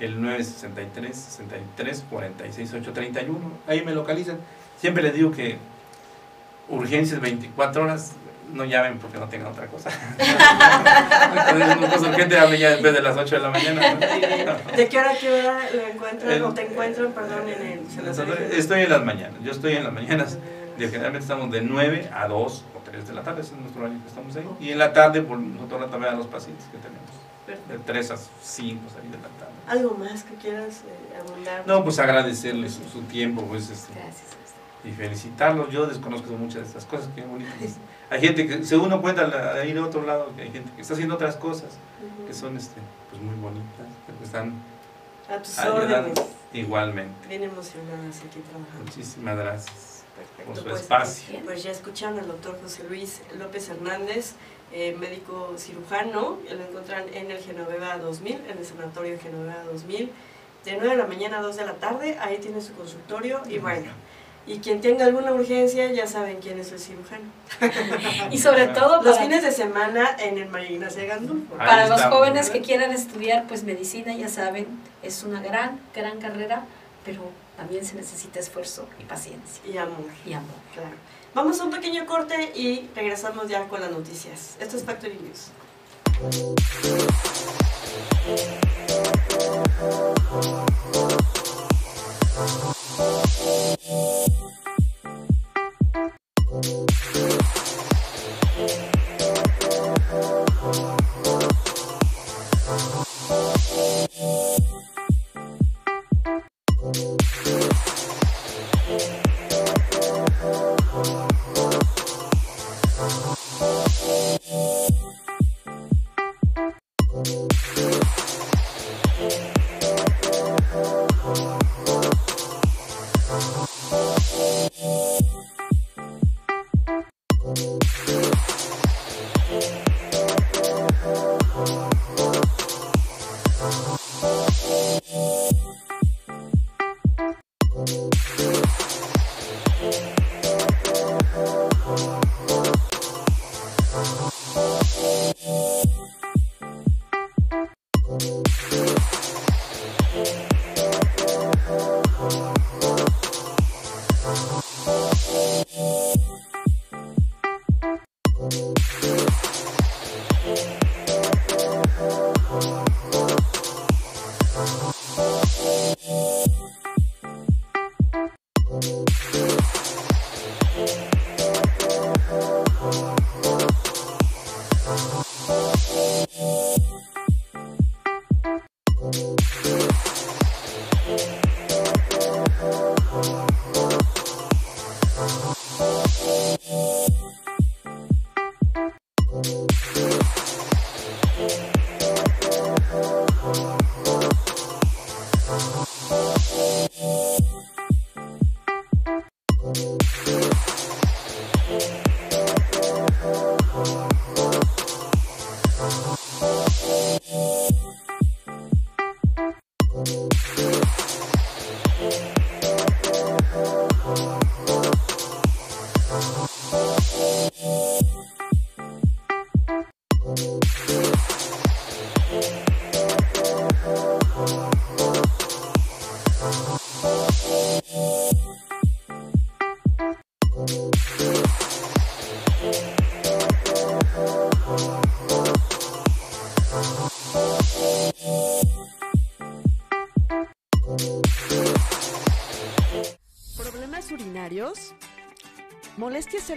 el 0.00 0.20
963 0.20 1.16
63 1.16 2.04
46 2.10 2.70
831. 2.74 3.38
Ahí 3.66 3.82
me 3.84 3.92
localizan. 3.94 4.38
Siempre 4.78 5.02
les 5.02 5.14
digo 5.14 5.30
que 5.30 5.58
urgencias 6.68 7.20
24 7.20 7.82
horas, 7.82 8.12
no 8.52 8.64
llamen 8.64 8.98
porque 8.98 9.18
no 9.18 9.28
tengan 9.28 9.52
otra 9.52 9.66
cosa. 9.66 9.90
Entonces, 11.30 12.02
urgente 12.02 12.38
hable 12.38 12.58
ya 12.58 12.70
después 12.70 12.92
de 12.92 13.02
las 13.02 13.16
8 13.16 13.34
de 13.36 13.40
la 13.40 13.50
mañana. 13.50 13.94
¿De 14.76 14.88
qué 14.88 14.98
hora 14.98 15.10
a 15.10 15.18
qué 15.18 15.32
hora 15.32 15.60
lo 15.72 15.86
encuentran 15.86 16.42
o 16.42 16.54
te 16.54 16.62
encuentran, 16.62 17.12
perdón, 17.12 17.48
en 17.48 17.62
el 17.62 17.90
sanatorio? 17.90 18.34
Estoy 18.52 18.82
en 18.82 18.90
las 18.90 19.04
mañanas, 19.04 19.40
yo 19.42 19.52
estoy 19.52 19.74
en 19.74 19.84
las 19.84 19.92
mañanas. 19.92 20.38
Generalmente 20.78 21.18
estamos 21.24 21.50
de 21.50 21.60
9 21.60 22.10
a 22.12 22.26
2 22.26 22.64
o 22.74 22.90
3 22.90 23.08
de 23.08 23.14
la 23.14 23.22
tarde, 23.22 23.42
ese 23.42 23.52
es 23.54 23.60
nuestro 23.60 23.82
horario 23.82 24.00
que 24.00 24.08
estamos 24.08 24.34
ahí. 24.36 24.48
Y 24.60 24.70
en 24.70 24.78
la 24.78 24.92
tarde, 24.92 25.20
por 25.20 25.38
nosotros 25.38 25.90
también 25.90 26.14
a 26.14 26.16
los 26.16 26.26
pacientes 26.26 26.66
que 26.72 26.78
tenemos. 26.78 27.10
De 27.68 27.78
3 27.78 28.10
a 28.12 28.16
5 28.16 28.90
salir 28.94 29.10
de 29.10 29.18
la 29.18 29.28
tarde. 29.38 29.52
¿Algo 29.66 29.96
más 29.96 30.22
que 30.22 30.34
quieras 30.36 30.82
eh, 30.86 31.18
abundar? 31.20 31.64
No, 31.66 31.82
pues 31.82 31.98
agradecerles 31.98 32.74
su, 32.74 32.88
su 32.88 33.02
tiempo, 33.02 33.42
pues. 33.42 33.70
Este, 33.70 33.92
Gracias 33.92 34.40
y 34.84 34.90
felicitarlos. 34.92 35.70
Yo 35.70 35.86
desconozco 35.86 36.32
muchas 36.32 36.62
de 36.62 36.68
estas 36.68 36.84
cosas, 36.84 37.08
que 37.14 37.22
bonitas. 37.22 37.52
Hay 38.10 38.20
gente 38.20 38.46
que, 38.46 38.64
según 38.64 38.86
uno 38.86 39.00
cuenta, 39.00 39.54
a 39.54 39.64
ir 39.64 39.78
a 39.78 39.84
otro 39.84 40.02
lado, 40.02 40.34
que 40.34 40.42
hay 40.42 40.50
gente 40.50 40.68
que 40.74 40.82
está 40.82 40.94
haciendo 40.94 41.14
otras 41.14 41.36
cosas 41.36 41.70
que 42.26 42.34
son 42.34 42.56
este, 42.56 42.80
pues 43.08 43.22
muy 43.22 43.36
bonitas, 43.36 43.86
que 44.18 44.24
están 44.24 44.52
a 45.28 45.38
tus 45.38 45.58
órdenes. 45.60 46.20
Igualmente. 46.52 47.28
Bien 47.28 47.44
emocionadas 47.44 48.20
aquí 48.26 48.40
trabajando. 48.40 48.84
Muchísimas 48.84 49.38
gracias 49.38 50.04
por 50.44 50.56
su 50.56 50.64
pues, 50.64 50.80
espacio. 50.80 51.40
Pues 51.44 51.62
ya 51.62 51.70
escucharon 51.70 52.18
al 52.18 52.26
doctor 52.26 52.58
José 52.60 52.82
Luis 52.88 53.22
López 53.38 53.68
Hernández, 53.68 54.32
eh, 54.72 54.96
médico 54.98 55.54
cirujano, 55.56 56.38
lo 56.50 56.64
encuentran 56.64 57.04
en 57.14 57.30
el 57.30 57.38
Genoveva 57.38 57.98
2000, 57.98 58.32
en 58.48 58.58
el 58.58 58.64
Sanatorio 58.64 59.18
Genoveva 59.20 59.62
2000, 59.70 60.10
de 60.64 60.72
9 60.72 60.88
de 60.88 60.96
la 60.96 61.06
mañana 61.06 61.38
a 61.38 61.42
2 61.42 61.56
de 61.56 61.64
la 61.64 61.74
tarde, 61.74 62.18
ahí 62.20 62.38
tiene 62.38 62.60
su 62.60 62.74
consultorio 62.74 63.40
y 63.48 63.58
bueno 63.58 63.92
y 64.46 64.58
quien 64.58 64.80
tenga 64.80 65.04
alguna 65.04 65.32
urgencia 65.32 65.92
ya 65.92 66.06
saben 66.06 66.38
quién 66.40 66.58
es 66.58 66.72
el 66.72 66.80
cirujano. 66.80 67.24
y 68.30 68.38
sobre 68.38 68.68
todo 68.68 69.02
los 69.02 69.18
fines 69.18 69.42
de 69.42 69.52
semana 69.52 70.16
en 70.18 70.38
el 70.38 70.48
María 70.48 70.78
de 70.78 71.06
Gandulfo. 71.06 71.54
Para 71.56 71.88
los 71.88 72.02
jóvenes 72.02 72.50
que 72.50 72.60
quieran 72.60 72.90
estudiar 72.92 73.46
pues 73.46 73.64
medicina, 73.64 74.14
ya 74.14 74.28
saben, 74.28 74.66
es 75.02 75.22
una 75.22 75.40
gran, 75.40 75.80
gran 75.94 76.18
carrera, 76.20 76.64
pero 77.04 77.22
también 77.56 77.84
se 77.84 77.94
necesita 77.94 78.40
esfuerzo 78.40 78.88
y 78.98 79.04
paciencia. 79.04 79.62
Y 79.70 79.76
amor. 79.76 80.06
Y 80.24 80.32
amor. 80.32 80.56
Claro. 80.74 80.96
Vamos 81.34 81.60
a 81.60 81.64
un 81.64 81.70
pequeño 81.70 82.06
corte 82.06 82.52
y 82.56 82.88
regresamos 82.94 83.46
ya 83.48 83.68
con 83.68 83.80
las 83.80 83.90
noticias. 83.90 84.56
Esto 84.58 84.76
es 84.76 84.84
Factory 84.84 85.18
News. 85.20 85.50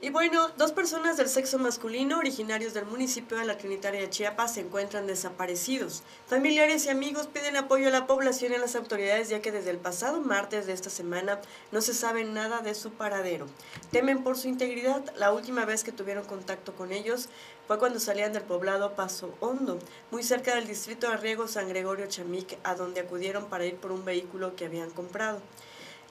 Y 0.04 0.10
bueno, 0.10 0.50
dos 0.58 0.72
personas 0.72 1.16
del 1.16 1.30
sexo 1.30 1.58
masculino 1.58 2.18
originarios 2.18 2.74
del 2.74 2.84
municipio 2.84 3.38
de 3.38 3.46
la 3.46 3.56
Trinitaria 3.56 4.02
de 4.02 4.10
Chiapas 4.10 4.52
se 4.52 4.60
encuentran 4.60 5.06
desaparecidos. 5.06 6.02
Familiares 6.26 6.84
y 6.84 6.90
amigos 6.90 7.26
piden 7.26 7.56
apoyo 7.56 7.88
a 7.88 7.90
la 7.90 8.06
población 8.06 8.52
y 8.52 8.56
a 8.56 8.58
las 8.58 8.76
autoridades 8.76 9.30
ya 9.30 9.40
que 9.40 9.50
desde 9.50 9.70
el 9.70 9.78
pasado 9.78 10.20
martes 10.20 10.66
de 10.66 10.74
esta 10.74 10.90
semana 10.90 11.40
no 11.72 11.80
se 11.80 11.94
sabe 11.94 12.24
nada 12.24 12.60
de 12.60 12.74
su 12.74 12.90
paradero. 12.90 13.46
Temen 13.92 14.22
por 14.22 14.36
su 14.36 14.48
integridad. 14.48 15.02
La 15.16 15.32
última 15.32 15.64
vez 15.64 15.84
que 15.84 15.90
tuvieron 15.90 16.26
contacto 16.26 16.74
con 16.74 16.92
ellos 16.92 17.30
fue 17.66 17.78
cuando 17.78 17.98
salían 17.98 18.34
del 18.34 18.42
poblado 18.42 18.96
Paso 18.96 19.34
Hondo, 19.40 19.78
muy 20.10 20.22
cerca 20.22 20.54
del 20.54 20.66
distrito 20.66 21.08
de 21.08 21.16
Riego 21.16 21.48
San 21.48 21.66
Gregorio 21.66 22.08
Chamic, 22.08 22.58
a 22.62 22.74
donde 22.74 23.00
acudieron 23.00 23.46
para 23.46 23.64
ir 23.64 23.76
por 23.76 23.90
un 23.90 24.04
vehículo 24.04 24.54
que 24.54 24.66
habían 24.66 24.90
comprado. 24.90 25.40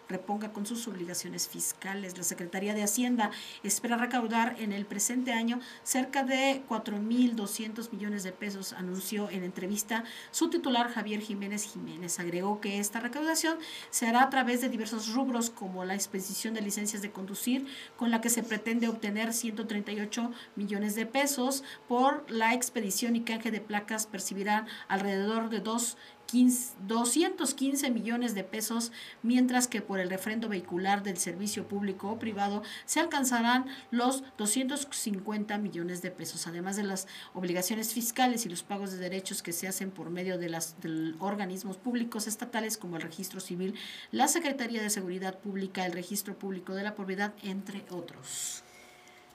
reponga 0.10 0.52
con 0.54 0.66
sus 0.66 0.88
obligaciones 0.88 1.48
fiscales. 1.48 2.18
La 2.18 2.24
Secretaría 2.24 2.74
de 2.74 2.84
Hacienda 2.84 3.32
espera 3.64 3.98
recaudar 3.98 4.56
en 4.60 4.72
el 4.72 4.86
presente 4.86 5.34
año 5.34 5.60
cerca 5.84 6.24
de 6.24 6.64
4.200 6.68 7.92
millones 7.92 8.24
de 8.24 8.32
pesos, 8.32 8.74
anunció 8.74 9.30
en 9.30 9.44
entrevista 9.44 10.04
su 10.32 10.50
titular 10.50 10.90
Javier 10.90 11.22
Jiménez 11.22 11.64
Jiménez. 11.64 12.20
Agregó 12.20 12.62
que 12.62 12.80
esta 12.80 13.00
recaudación 13.00 13.58
se 13.90 14.08
hará 14.08 14.24
a 14.24 14.30
través 14.30 14.62
de 14.62 14.70
diversos 14.70 15.14
rubros 15.14 15.50
como 15.50 15.86
la 15.86 15.96
expedición 15.96 16.54
de 16.54 16.62
licencias 16.62 17.02
de 17.02 17.12
conducir, 17.12 17.66
con 17.98 18.12
la 18.12 18.22
que 18.22 18.30
se 18.30 18.44
pretende 18.44 18.88
obtener 18.88 19.34
138 19.34 20.32
millones 20.56 20.96
de 20.96 21.06
pesos. 21.06 21.64
Por 21.88 22.30
la 22.30 22.54
expedición 22.54 23.16
y 23.16 23.22
canje 23.22 23.52
de 23.52 23.62
placas 23.62 24.06
percibirán 24.08 24.68
alrededor 24.88 25.50
de 25.50 25.60
2 25.60 25.98
215 26.32 27.92
millones 27.92 28.36
de 28.36 28.44
pesos, 28.44 28.92
mientras 29.24 29.68
que 29.68 29.82
por 29.82 30.00
el 30.00 30.10
refrendo 30.10 30.50
vehicular 30.50 31.04
del 31.04 31.18
servicio 31.18 31.68
público 31.68 32.10
o 32.12 32.20
privado 32.20 32.64
se 32.86 33.00
alcanzarán 33.00 33.66
los 33.92 34.24
250 34.38 35.58
millones 35.58 36.02
de 36.02 36.12
pesos, 36.12 36.48
además 36.48 36.76
de 36.76 36.84
las 36.84 37.08
obligaciones 37.34 37.94
fiscales 37.94 38.46
y 38.46 38.50
los 38.50 38.64
pagos 38.64 38.92
de 38.92 38.98
derechos 38.98 39.42
que 39.42 39.54
se 39.54 39.68
hacen 39.68 39.92
por 39.92 40.10
medio 40.10 40.38
de 40.38 40.50
las 40.50 40.82
de 40.82 41.16
organismos 41.20 41.78
públicos 41.78 42.28
estatales 42.28 42.78
como 42.78 42.98
el 42.98 43.02
Registro 43.02 43.40
Civil, 43.40 43.76
la 44.12 44.28
Secretaría 44.28 44.82
de 44.82 44.90
Seguridad 44.90 45.40
Pública, 45.40 45.86
el 45.86 45.94
Registro 45.94 46.38
Público 46.38 46.74
de 46.74 46.84
la 46.84 46.96
Propiedad, 46.96 47.34
entre 47.44 47.86
otros. 47.92 48.65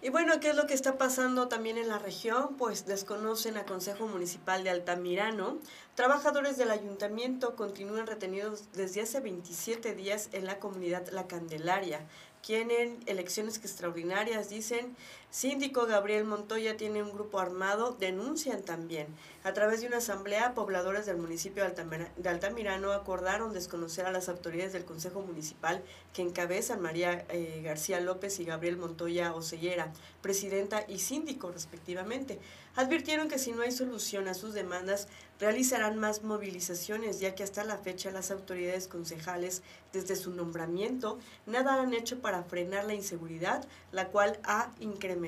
Y 0.03 0.09
bueno, 0.09 0.41
¿qué 0.41 0.49
es 0.49 0.57
lo 0.57 0.67
que 0.67 0.73
está 0.73 0.97
pasando 0.97 1.49
también 1.49 1.77
en 1.77 1.89
la 1.89 1.99
región? 1.99 2.57
Pues 2.57 2.87
desconocen 2.87 3.59
al 3.59 3.67
Consejo 3.67 4.07
Municipal 4.07 4.65
de 4.65 4.71
Altamirano. 4.71 5.59
Trabajadores 5.95 6.57
del 6.57 6.71
ayuntamiento 6.71 7.55
continúan 7.55 8.07
retenidos 8.07 8.73
desde 8.73 9.03
hace 9.03 9.21
27 9.21 9.95
días 9.95 10.31
en 10.33 10.47
la 10.47 10.59
comunidad 10.59 11.09
La 11.09 11.27
Candelaria. 11.27 12.07
Quieren 12.43 12.99
elecciones 13.05 13.59
extraordinarias, 13.59 14.49
dicen. 14.49 14.97
Síndico 15.31 15.87
Gabriel 15.87 16.25
Montoya 16.25 16.77
tiene 16.77 17.05
un 17.05 17.13
grupo 17.13 17.39
armado, 17.39 17.97
denuncian 18.01 18.63
también. 18.63 19.07
A 19.45 19.53
través 19.53 19.81
de 19.81 19.87
una 19.87 19.99
asamblea, 19.99 20.55
pobladores 20.55 21.07
del 21.07 21.19
municipio 21.19 21.63
de 21.65 22.29
Altamirano 22.29 22.91
acordaron 22.91 23.53
desconocer 23.53 24.07
a 24.07 24.11
las 24.11 24.29
autoridades 24.29 24.73
del 24.73 24.85
Consejo 24.85 25.21
Municipal 25.21 25.85
que 26.13 26.23
encabezan 26.23 26.83
María 26.83 27.25
eh, 27.29 27.63
García 27.65 28.01
López 28.01 28.41
y 28.41 28.45
Gabriel 28.45 28.77
Montoya 28.77 29.33
Ocellera, 29.33 29.93
presidenta 30.21 30.85
y 30.89 30.99
síndico 30.99 31.53
respectivamente. 31.53 32.41
Advirtieron 32.75 33.29
que 33.29 33.39
si 33.39 33.53
no 33.53 33.63
hay 33.63 33.73
solución 33.73 34.27
a 34.27 34.35
sus 34.35 34.53
demandas, 34.53 35.07
realizarán 35.39 35.99
más 35.99 36.23
movilizaciones, 36.23 37.19
ya 37.19 37.35
que 37.35 37.43
hasta 37.43 37.65
la 37.65 37.79
fecha 37.79 38.11
las 38.11 38.31
autoridades 38.31 38.89
concejales, 38.89 39.63
desde 39.93 40.15
su 40.15 40.31
nombramiento, 40.31 41.19
nada 41.47 41.81
han 41.81 41.95
hecho 41.95 42.21
para 42.21 42.45
frenar 42.45 42.85
la 42.85 42.95
inseguridad, 42.95 43.67
la 43.91 44.09
cual 44.09 44.39
ha 44.45 44.71
incrementado. 44.79 45.20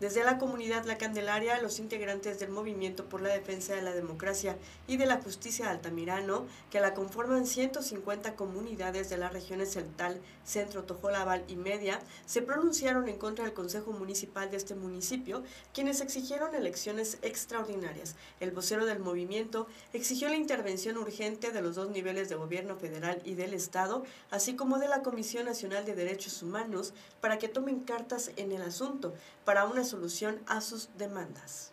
Desde 0.00 0.24
la 0.24 0.38
comunidad 0.38 0.84
La 0.86 0.96
Candelaria, 0.96 1.60
los 1.60 1.80
integrantes 1.80 2.38
del 2.38 2.50
Movimiento 2.50 3.04
por 3.06 3.20
la 3.20 3.30
Defensa 3.30 3.74
de 3.74 3.82
la 3.82 3.92
Democracia 3.92 4.56
y 4.86 4.96
de 4.96 5.06
la 5.06 5.20
Justicia 5.20 5.66
de 5.66 5.72
Altamirano, 5.72 6.46
que 6.70 6.80
la 6.80 6.94
conforman 6.94 7.46
150 7.46 8.36
comunidades 8.36 9.10
de 9.10 9.18
las 9.18 9.32
regiones 9.32 9.72
Celtal, 9.72 10.20
Centro, 10.44 10.84
Tojolabal 10.84 11.44
y 11.48 11.56
Media, 11.56 12.00
se 12.26 12.42
pronunciaron 12.42 13.08
en 13.08 13.18
contra 13.18 13.44
del 13.44 13.54
Consejo 13.54 13.92
Municipal 13.92 14.50
de 14.50 14.56
este 14.56 14.74
municipio, 14.74 15.42
quienes 15.74 16.00
exigieron 16.00 16.54
elecciones 16.54 17.18
extraordinarias. 17.22 18.14
El 18.40 18.52
vocero 18.52 18.86
del 18.86 19.00
movimiento 19.00 19.18
movimiento 19.18 19.66
exigió 19.92 20.28
la 20.28 20.36
intervención 20.36 20.96
urgente 20.96 21.50
de 21.50 21.60
los 21.60 21.74
dos 21.74 21.90
niveles 21.90 22.28
de 22.28 22.36
gobierno 22.36 22.76
federal 22.76 23.20
y 23.24 23.34
del 23.34 23.52
Estado, 23.52 24.04
así 24.30 24.54
como 24.54 24.78
de 24.78 24.86
la 24.86 25.02
Comisión 25.02 25.44
Nacional 25.44 25.84
de 25.84 25.94
Derechos 25.94 26.40
Humanos, 26.42 26.94
para 27.20 27.38
que 27.38 27.48
tomen 27.48 27.80
cartas 27.80 28.30
en 28.36 28.52
el 28.52 28.62
asunto 28.62 28.97
para 29.44 29.64
una 29.64 29.84
solución 29.84 30.40
a 30.46 30.60
sus 30.60 30.88
demandas. 30.96 31.72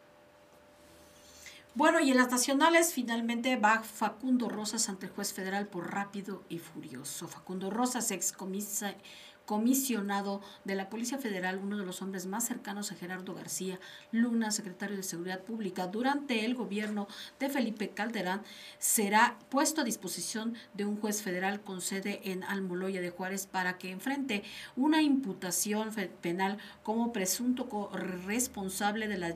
Bueno, 1.76 2.00
y 2.00 2.10
en 2.12 2.18
las 2.18 2.32
nacionales 2.32 2.94
finalmente 2.94 3.58
va 3.58 3.84
Facundo 3.84 4.48
Rosas 4.48 4.88
ante 4.88 5.08
el 5.08 5.12
juez 5.12 5.34
federal 5.34 5.68
por 5.68 5.92
rápido 5.94 6.42
y 6.48 6.60
furioso. 6.60 7.28
Facundo 7.28 7.70
Rosas, 7.70 8.12
ex 8.12 8.32
comisionado 9.46 10.42
de 10.64 10.76
la 10.76 10.90
Policía 10.90 11.18
Federal, 11.18 11.60
uno 11.62 11.78
de 11.78 11.86
los 11.86 12.02
hombres 12.02 12.26
más 12.26 12.46
cercanos 12.46 12.92
a 12.92 12.96
Gerardo 12.96 13.34
García 13.34 13.80
Luna, 14.12 14.52
secretario 14.52 14.98
de 14.98 15.04
Seguridad 15.04 15.44
Pública, 15.44 15.88
durante 15.88 16.46
el 16.46 16.56
gobierno 16.56 17.08
de 17.40 17.50
Felipe 17.50 17.90
Calderán, 17.90 18.42
será 18.80 19.38
puesto 19.50 19.82
a 19.82 19.84
disposición 19.84 20.56
de 20.74 20.86
un 20.86 20.98
juez 20.98 21.22
federal 21.22 21.62
con 21.62 21.82
sede 21.82 22.22
en 22.32 22.44
Almoloya 22.44 23.02
de 23.02 23.10
Juárez 23.10 23.48
para 23.48 23.78
que 23.78 23.92
enfrente 23.92 24.44
una 24.76 25.02
imputación 25.02 25.92
penal 26.22 26.58
como 26.84 27.14
presunto 27.14 27.90
responsable 27.94 29.08
de 29.08 29.18
la, 29.18 29.34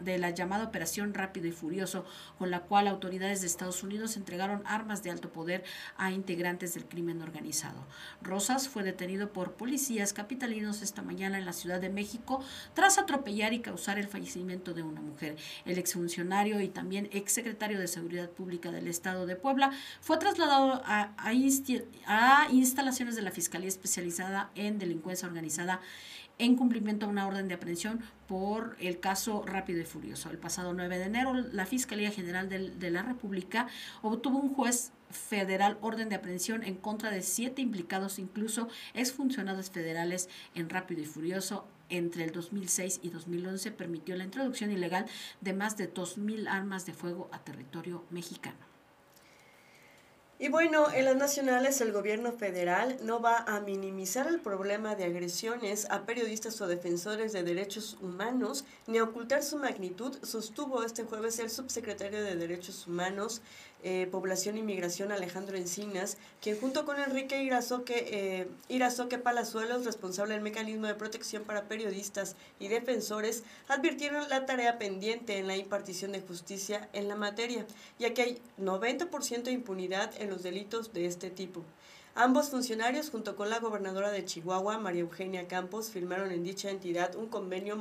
de 0.00 0.18
la 0.18 0.30
llamada 0.30 0.64
Operación 0.64 1.14
Rápido 1.14 1.46
y 1.46 1.52
Furioso, 1.52 2.04
con 2.38 2.50
la 2.50 2.60
cual 2.60 2.88
autoridades 2.88 3.40
de 3.40 3.46
Estados 3.46 3.82
Unidos 3.82 4.16
entregaron 4.16 4.62
armas 4.66 5.02
de 5.02 5.10
alto 5.10 5.30
poder 5.30 5.64
a 5.96 6.12
integrantes 6.12 6.74
del 6.74 6.86
crimen 6.86 7.22
organizado. 7.22 7.86
Rosas 8.22 8.68
fue 8.68 8.82
detenido 8.82 9.32
por 9.32 9.45
policías 9.52 10.12
capitalinos 10.12 10.82
esta 10.82 11.02
mañana 11.02 11.38
en 11.38 11.44
la 11.44 11.52
Ciudad 11.52 11.80
de 11.80 11.88
México 11.88 12.42
tras 12.74 12.98
atropellar 12.98 13.52
y 13.52 13.60
causar 13.60 13.98
el 13.98 14.08
fallecimiento 14.08 14.74
de 14.74 14.82
una 14.82 15.00
mujer. 15.00 15.36
El 15.64 15.78
exfuncionario 15.78 16.60
y 16.60 16.68
también 16.68 17.08
exsecretario 17.12 17.78
de 17.78 17.88
Seguridad 17.88 18.30
Pública 18.30 18.70
del 18.70 18.88
Estado 18.88 19.26
de 19.26 19.36
Puebla 19.36 19.70
fue 20.00 20.18
trasladado 20.18 20.82
a, 20.84 21.12
instalaciones 22.50 23.16
de 23.16 23.22
la 23.22 23.30
Fiscalía 23.30 23.68
Especializada 23.68 24.50
en 24.54 24.78
Delincuencia 24.78 25.28
Organizada 25.28 25.80
en 26.38 26.56
cumplimiento 26.56 27.06
a 27.06 27.08
una 27.08 27.26
orden 27.26 27.48
de 27.48 27.54
aprehensión 27.54 28.00
por 28.28 28.76
el 28.80 29.00
caso 29.00 29.44
Rápido 29.46 29.80
y 29.80 29.84
Furioso. 29.84 30.30
El 30.30 30.38
pasado 30.38 30.74
9 30.74 30.98
de 30.98 31.04
enero, 31.04 31.32
la 31.34 31.66
Fiscalía 31.66 32.10
General 32.10 32.48
de, 32.48 32.90
la 32.90 33.02
República 33.02 33.68
obtuvo 34.02 34.38
un 34.38 34.54
juez 34.54 34.92
federal 35.10 35.78
orden 35.80 36.08
de 36.08 36.16
aprehensión 36.16 36.62
en 36.62 36.74
contra 36.74 37.10
de 37.10 37.22
siete 37.22 37.62
implicados, 37.62 38.18
incluso 38.18 38.68
exfuncionados 38.94 39.70
federales 39.70 40.28
en 40.54 40.68
Rápido 40.68 41.02
y 41.02 41.06
Furioso. 41.06 41.66
Entre 41.88 42.24
el 42.24 42.32
2006 42.32 43.00
y 43.02 43.10
2011 43.10 43.70
permitió 43.70 44.16
la 44.16 44.24
introducción 44.24 44.72
ilegal 44.72 45.06
de 45.40 45.52
más 45.52 45.76
de 45.76 45.92
2.000 45.92 46.48
armas 46.48 46.84
de 46.84 46.92
fuego 46.92 47.28
a 47.30 47.38
territorio 47.38 48.04
mexicano. 48.10 48.76
Y 50.38 50.48
bueno, 50.48 50.92
en 50.92 51.06
las 51.06 51.16
nacionales 51.16 51.80
el 51.80 51.92
gobierno 51.92 52.30
federal 52.30 52.98
no 53.02 53.22
va 53.22 53.38
a 53.38 53.60
minimizar 53.60 54.26
el 54.26 54.38
problema 54.38 54.94
de 54.94 55.04
agresiones 55.04 55.86
a 55.88 56.04
periodistas 56.04 56.60
o 56.60 56.66
defensores 56.66 57.32
de 57.32 57.42
derechos 57.42 57.96
humanos 58.02 58.66
ni 58.86 58.98
a 58.98 59.04
ocultar 59.04 59.42
su 59.42 59.56
magnitud, 59.56 60.14
sostuvo 60.22 60.82
este 60.82 61.04
jueves 61.04 61.38
el 61.38 61.48
subsecretario 61.48 62.22
de 62.22 62.36
Derechos 62.36 62.86
Humanos, 62.86 63.40
eh, 63.82 64.08
Población 64.10 64.56
y 64.58 64.62
Migración 64.62 65.12
Alejandro 65.12 65.56
Encinas, 65.56 66.16
quien 66.40 66.58
junto 66.58 66.84
con 66.84 66.98
Enrique 66.98 67.42
Irazoque, 67.42 68.08
eh, 68.10 68.48
Irazoque 68.68 69.18
Palazuelos, 69.18 69.84
responsable 69.84 70.34
del 70.34 70.42
mecanismo 70.42 70.86
de 70.86 70.94
protección 70.94 71.44
para 71.44 71.68
periodistas 71.68 72.36
y 72.58 72.68
defensores, 72.68 73.44
advirtieron 73.68 74.28
la 74.28 74.46
tarea 74.46 74.78
pendiente 74.78 75.38
en 75.38 75.46
la 75.46 75.56
impartición 75.56 76.12
de 76.12 76.20
justicia 76.20 76.88
en 76.92 77.08
la 77.08 77.16
materia, 77.16 77.66
ya 77.98 78.14
que 78.14 78.22
hay 78.22 78.42
90% 78.58 79.42
de 79.42 79.52
impunidad 79.52 80.10
en 80.20 80.30
los 80.30 80.42
delitos 80.42 80.92
de 80.92 81.06
este 81.06 81.30
tipo. 81.30 81.62
Ambos 82.18 82.48
funcionarios, 82.48 83.10
junto 83.10 83.36
con 83.36 83.50
la 83.50 83.58
gobernadora 83.58 84.10
de 84.10 84.24
Chihuahua, 84.24 84.78
María 84.78 85.02
Eugenia 85.02 85.46
Campos, 85.48 85.90
firmaron 85.90 86.32
en 86.32 86.44
dicha 86.44 86.70
entidad 86.70 87.14
un 87.14 87.26
convenio 87.26 87.76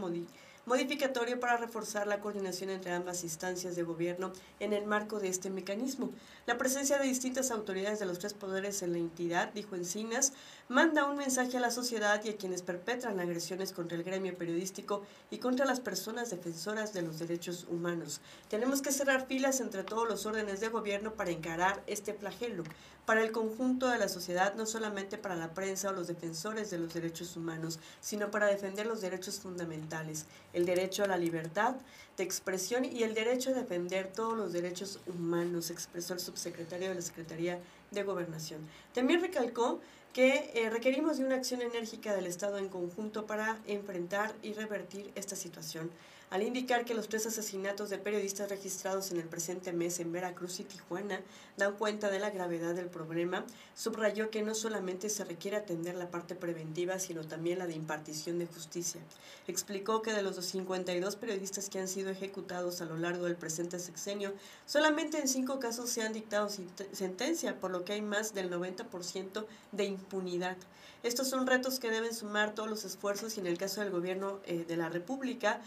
modificatorio 0.66 1.40
para 1.40 1.58
reforzar 1.58 2.08
la 2.08 2.20
coordinación 2.20 2.70
entre 2.70 2.92
ambas 2.92 3.24
instancias 3.24 3.76
de 3.76 3.84
gobierno 3.84 4.32
en 4.60 4.74
el 4.74 4.86
marco 4.86 5.20
de 5.20 5.30
este 5.30 5.50
mecanismo. 5.50 6.12
La 6.46 6.58
presencia 6.58 6.98
de 6.98 7.08
distintas 7.08 7.52
autoridades 7.52 8.00
de 8.00 8.06
los 8.06 8.20
tres 8.20 8.34
poderes 8.34 8.82
en 8.82 8.94
la 8.94 8.98
entidad, 8.98 9.54
dijo 9.54 9.76
Encinas, 9.76 10.34
manda 10.68 11.06
un 11.06 11.18
mensaje 11.18 11.58
a 11.58 11.60
la 11.62 11.72
sociedad 11.72 12.24
y 12.24 12.30
a 12.30 12.38
quienes 12.38 12.62
perpetran 12.62 13.20
agresiones 13.20 13.74
contra 13.74 13.98
el 13.98 14.04
gremio 14.04 14.38
periodístico 14.38 15.04
y 15.30 15.38
contra 15.38 15.66
las 15.66 15.80
personas 15.80 16.30
defensoras 16.30 16.94
de 16.94 17.04
los 17.04 17.20
derechos 17.20 17.66
humanos. 17.70 18.22
Tenemos 18.50 18.82
que 18.82 18.92
cerrar 18.92 19.28
filas 19.28 19.60
entre 19.60 19.84
todos 19.84 20.08
los 20.08 20.26
órdenes 20.26 20.60
de 20.60 20.70
gobierno 20.70 21.14
para 21.14 21.32
encarar 21.32 21.84
este 21.88 22.14
flagelo, 22.14 22.64
para 23.06 23.22
el 23.22 23.32
conjunto 23.32 23.88
de 23.88 24.00
la 24.00 24.10
sociedad, 24.10 24.56
no 24.56 24.66
solamente 24.66 25.18
para 25.18 25.36
la 25.36 25.54
prensa 25.54 25.90
o 25.90 25.94
los 25.94 26.08
defensores 26.08 26.72
de 26.72 26.80
los 26.80 26.94
derechos 26.94 27.38
humanos, 27.38 27.80
sino 28.02 28.32
para 28.32 28.48
defender 28.48 28.88
los 28.88 29.02
derechos 29.02 29.40
fundamentales 29.40 30.26
el 30.56 30.66
derecho 30.66 31.04
a 31.04 31.08
la 31.08 31.18
libertad 31.18 31.76
de 32.18 32.24
expresión 32.24 32.86
y 32.86 33.04
el 33.04 33.14
derecho 33.14 33.52
a 33.52 33.54
defender 33.54 34.08
todos 34.08 34.38
los 34.38 34.54
derechos 34.54 35.00
humanos, 35.06 35.70
expresó 35.70 36.14
el 36.14 36.20
subsecretario 36.20 36.90
de 36.90 36.96
la 36.96 37.02
Secretaría 37.02 37.60
de 37.92 38.04
Gobernación. 38.04 38.62
También 38.94 39.22
recalcó 39.22 39.82
que 40.14 40.52
eh, 40.56 40.70
requerimos 40.70 41.18
de 41.18 41.26
una 41.26 41.36
acción 41.36 41.62
enérgica 41.62 42.16
del 42.16 42.26
Estado 42.26 42.58
en 42.58 42.70
conjunto 42.70 43.26
para 43.26 43.60
enfrentar 43.68 44.34
y 44.42 44.54
revertir 44.54 45.12
esta 45.16 45.36
situación 45.36 45.92
al 46.36 46.44
indicar 46.44 46.84
que 46.84 46.94
los 46.94 47.08
tres 47.08 47.26
asesinatos 47.26 47.90
de 47.90 47.98
periodistas 47.98 48.50
registrados 48.50 49.10
en 49.10 49.22
el 49.22 49.24
presente 49.24 49.72
mes 49.72 50.02
en 50.02 50.12
Veracruz 50.12 50.60
y 50.60 50.66
Tijuana 50.66 51.22
dan 51.56 51.78
cuenta 51.78 52.10
de 52.10 52.20
la 52.20 52.30
gravedad 52.30 52.76
del 52.76 52.90
problema, 52.90 53.46
subrayó 53.74 54.30
que 54.30 54.42
no 54.42 54.54
solamente 54.54 55.08
se 55.08 55.24
requiere 55.24 55.56
atender 55.56 55.96
la 55.96 56.12
parte 56.12 56.36
preventiva, 56.36 57.00
sino 57.00 57.26
también 57.26 57.60
la 57.60 57.68
de 57.68 57.76
impartición 57.76 58.38
de 58.38 58.48
justicia. 58.48 59.00
Explicó 59.48 60.02
que 60.02 60.12
de 60.12 60.24
los 60.24 60.36
52 60.36 61.16
periodistas 61.16 61.70
que 61.70 61.80
han 61.80 61.88
sido 61.88 62.10
ejecutados 62.10 62.82
a 62.82 62.86
lo 62.86 62.98
largo 62.98 63.24
del 63.24 63.38
presente 63.38 63.80
sexenio, 63.80 64.34
solamente 64.66 65.20
en 65.20 65.30
cinco 65.30 65.62
casos 65.62 65.90
se 65.90 66.02
han 66.02 66.12
dictado 66.12 66.50
sentencia, 66.92 67.62
por 67.62 67.72
lo 67.72 67.86
que 67.86 67.94
hay 67.94 68.02
más 68.02 68.34
del 68.34 68.52
90% 68.52 69.46
de 69.72 69.86
impunidad. 69.86 70.58
Estos 71.06 71.30
son 71.30 71.46
retos 71.46 71.80
que 71.80 71.92
deben 71.92 72.16
sumar 72.16 72.56
todos 72.56 72.68
los 72.68 72.84
esfuerzos 72.84 73.38
y 73.38 73.40
en 73.40 73.46
el 73.48 73.60
caso 73.60 73.80
del 73.80 73.92
gobierno 73.92 74.40
eh, 74.46 74.66
de 74.68 74.76
la 74.76 74.90
República, 74.90 75.62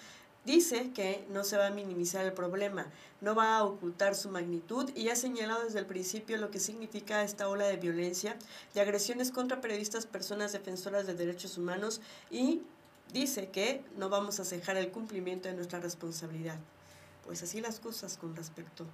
Dice 0.44 0.92
que 0.92 1.26
no 1.30 1.44
se 1.44 1.56
va 1.56 1.66
a 1.66 1.70
minimizar 1.70 2.24
el 2.24 2.32
problema, 2.32 2.86
no 3.20 3.34
va 3.34 3.58
a 3.58 3.64
ocultar 3.64 4.14
su 4.14 4.30
magnitud 4.30 4.90
y 4.94 5.10
ha 5.10 5.16
señalado 5.16 5.64
desde 5.64 5.78
el 5.78 5.86
principio 5.86 6.38
lo 6.38 6.50
que 6.50 6.58
significa 6.58 7.22
esta 7.22 7.48
ola 7.48 7.66
de 7.66 7.76
violencia, 7.76 8.36
de 8.72 8.80
agresiones 8.80 9.30
contra 9.30 9.60
periodistas, 9.60 10.06
personas 10.06 10.52
defensoras 10.52 11.06
de 11.06 11.14
derechos 11.14 11.58
humanos 11.58 12.00
y 12.30 12.62
dice 13.12 13.48
que 13.50 13.82
no 13.96 14.08
vamos 14.08 14.40
a 14.40 14.44
cejar 14.44 14.76
el 14.76 14.90
cumplimiento 14.90 15.48
de 15.48 15.54
nuestra 15.54 15.80
responsabilidad. 15.80 16.58
Pues 17.26 17.42
así 17.42 17.60
las 17.60 17.78
cosas 17.78 18.16
con 18.16 18.34
respecto 18.34 18.86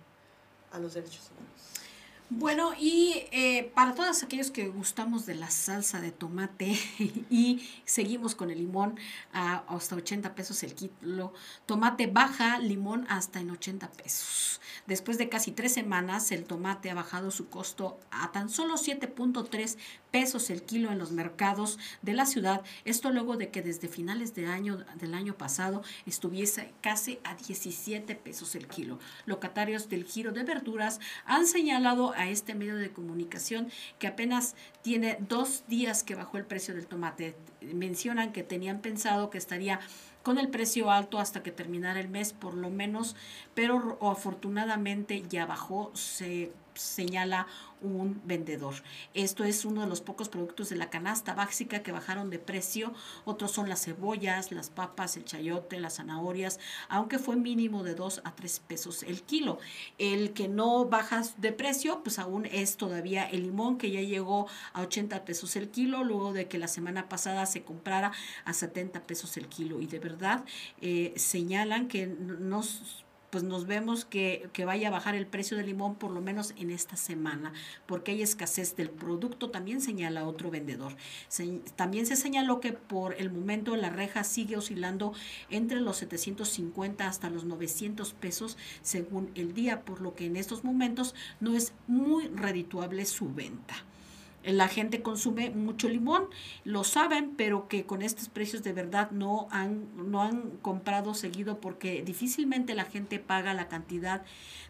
a 0.73 0.79
los 0.79 0.95
derechos 0.95 1.31
humanos. 1.31 1.94
Bueno, 2.31 2.73
y 2.79 3.27
eh, 3.33 3.71
para 3.75 3.95
todos 3.95 4.23
aquellos 4.23 4.51
que 4.51 4.69
gustamos 4.69 5.27
de 5.27 5.35
la 5.35 5.51
salsa 5.51 6.01
de 6.01 6.11
tomate 6.11 6.75
y 7.31 7.69
seguimos 7.85 8.35
con 8.35 8.51
el 8.51 8.59
limón 8.59 8.99
a 9.35 9.63
hasta 9.69 9.97
80 9.97 10.35
pesos 10.35 10.63
el 10.63 10.75
kilo, 10.75 11.35
tomate 11.67 12.07
baja, 12.07 12.59
limón 12.59 13.07
hasta 13.11 13.41
en 13.41 13.51
80 13.51 13.91
pesos. 13.93 14.63
Después 14.87 15.19
de 15.19 15.29
casi 15.29 15.53
tres 15.53 15.75
semanas, 15.75 16.33
el 16.33 16.45
tomate 16.45 16.91
ha 16.91 16.95
bajado 16.95 17.31
su 17.31 17.51
costo 17.51 18.01
a 18.11 18.33
tan 18.33 18.49
solo 18.49 18.77
7.3 18.77 19.77
pesos 20.15 20.49
el 20.51 20.63
kilo 20.63 20.93
en 20.93 20.99
los 21.01 21.11
mercados 21.11 21.77
de 22.03 22.13
la 22.13 22.25
ciudad. 22.25 22.63
Esto 22.85 23.11
luego 23.11 23.37
de 23.37 23.49
que 23.49 23.63
desde 23.63 23.89
finales 23.89 24.33
de 24.37 24.47
año, 24.47 24.85
del 24.95 25.13
año 25.13 25.37
pasado 25.37 25.83
estuviese 26.07 26.73
casi 26.81 27.19
a 27.25 27.35
17 27.35 28.15
pesos 28.15 28.55
el 28.55 28.69
kilo. 28.69 29.01
Locatarios 29.27 29.89
del 29.89 30.05
giro 30.05 30.31
de 30.31 30.45
verduras 30.45 31.01
han 31.25 31.49
señalado 31.49 32.13
a 32.13 32.29
este 32.29 32.55
medio 32.55 32.77
de 32.77 32.93
comunicación 32.93 33.73
que 33.99 34.07
apenas 34.07 34.55
tiene 34.83 35.19
dos 35.19 35.65
días 35.67 36.05
que 36.05 36.15
bajó 36.15 36.39
el 36.39 36.47
precio 36.47 36.75
del 36.75 36.87
tomate. 36.87 37.35
Mencionan 37.61 38.31
que 38.31 38.45
tenían 38.45 38.83
pensado 38.83 39.31
que 39.31 39.39
estaría 39.39 39.81
con 40.25 40.39
el 40.39 40.49
precio 40.49 40.91
alto 40.91 41.21
hasta 41.21 41.45
que 41.45 41.53
terminara 41.53 42.01
el 42.01 42.09
mes 42.09 42.33
por 42.33 42.55
lo 42.55 42.71
menos, 42.71 43.15
pero 43.55 43.99
afortunadamente 44.01 45.23
ya 45.29 45.47
bajó, 45.47 45.93
se 45.95 46.51
señala 46.75 47.47
un 47.81 48.23
vendedor. 48.25 48.75
Esto 49.13 49.45
es 49.45 49.65
uno 49.65 49.83
de 49.83 49.87
los 49.87 50.01
pocos 50.01 50.31
productos 50.31 50.71
de 50.71 50.77
la 50.77 50.89
canasta 50.89 51.35
básica 51.35 51.83
que 51.83 51.93
bajaron 51.93 52.31
de 52.31 52.39
precio. 52.39 52.95
Otros 53.27 53.53
son 53.53 53.69
las 53.69 53.85
cebollas, 53.85 54.53
las 54.53 54.71
papas, 54.71 55.17
el 55.19 55.25
chayote, 55.25 55.79
las 55.79 55.97
zanahorias, 55.97 56.59
aunque 56.89 57.19
fue 57.19 57.37
mínimo 57.37 57.83
de 57.83 57.95
2 57.95 58.23
a 58.25 58.35
3 58.35 58.61
pesos 58.61 59.03
el 59.03 59.23
kilo. 59.23 59.59
El 59.99 60.33
que 60.33 60.49
no 60.49 60.87
baja 60.87 61.23
de 61.37 61.53
precio, 61.53 62.03
pues 62.03 62.19
aún 62.19 62.47
es 62.47 62.77
todavía 62.79 63.25
el 63.29 63.43
limón 63.43 63.77
que 63.77 63.91
ya 63.91 64.01
llegó 64.01 64.49
a 64.73 64.81
80 64.81 65.25
pesos 65.27 65.55
el 65.57 65.69
kilo, 65.69 66.05
luego 66.05 66.33
de 66.33 66.49
que 66.49 66.59
la 66.59 66.69
semana 66.69 67.09
pasada 67.09 67.45
se 67.45 67.65
comprara 67.65 68.13
a 68.47 68.55
70 68.55 69.03
pesos 69.03 69.37
el 69.37 69.49
kilo. 69.49 69.81
Y 69.81 69.87
de 69.87 69.99
verdad 69.99 70.14
eh, 70.81 71.13
señalan 71.17 71.89
que 71.89 72.07
nos 72.07 73.05
pues 73.35 73.43
nos 73.43 73.67
vemos 73.67 74.05
que, 74.05 74.49
que, 74.53 74.65
vaya 74.65 74.87
a 74.87 74.91
bajar 74.93 75.17
el 75.17 75.27
precio 75.27 75.57
del 75.57 75.67
limón 75.67 75.97
por 75.97 76.13
lo 76.13 76.21
menos 76.21 76.55
en 76.57 76.71
esta 76.71 76.95
semana, 76.97 77.53
porque 77.85 78.13
hay 78.13 78.23
escasez 78.23 78.77
del 78.77 78.91
producto, 78.91 79.51
también 79.51 79.81
señala 79.81 80.25
otro 80.25 80.53
vendedor. 80.53 80.95
también 81.75 82.07
se 82.07 82.15
señaló 82.15 82.61
que 82.61 82.75
por 82.75 83.15
el 83.15 83.33
momento 83.33 83.75
la 83.75 83.91
reja 83.91 84.23
sigue 84.23 84.57
oscilando 84.57 85.15
entre 85.51 85.81
los 85.81 85.97
750 85.97 87.09
hasta 87.09 87.29
los 87.29 87.43
900 87.43 88.13
pesos 88.13 88.57
según 88.83 89.33
el 89.35 89.53
día, 89.53 89.81
por 89.81 90.01
lo 90.01 90.15
que 90.15 90.27
en 90.27 90.37
estos 90.37 90.63
momentos 90.63 91.17
no 91.41 91.57
es 91.57 91.73
muy 91.89 92.29
redituable 92.29 93.05
su 93.05 93.35
venta 93.35 93.75
la 94.47 94.69
gente 94.69 95.03
consume 95.03 95.51
mucho 95.51 95.89
limón, 95.89 96.29
lo 96.65 96.85
saben, 96.85 97.35
pero 97.37 97.69
que 97.69 97.87
con 97.87 98.03
estos 98.03 98.29
precios 98.29 98.63
de 98.63 98.73
verdad 98.73 99.11
no 99.11 99.49
han, 99.51 99.89
no 100.11 100.23
han 100.23 100.51
comprado 100.63 101.15
seguido 101.15 101.61
porque 101.61 102.03
difícilmente 102.03 102.75
la 102.75 102.85
gente 102.85 103.19
paga 103.19 103.55
la 103.55 103.69
cantidad 103.69 104.23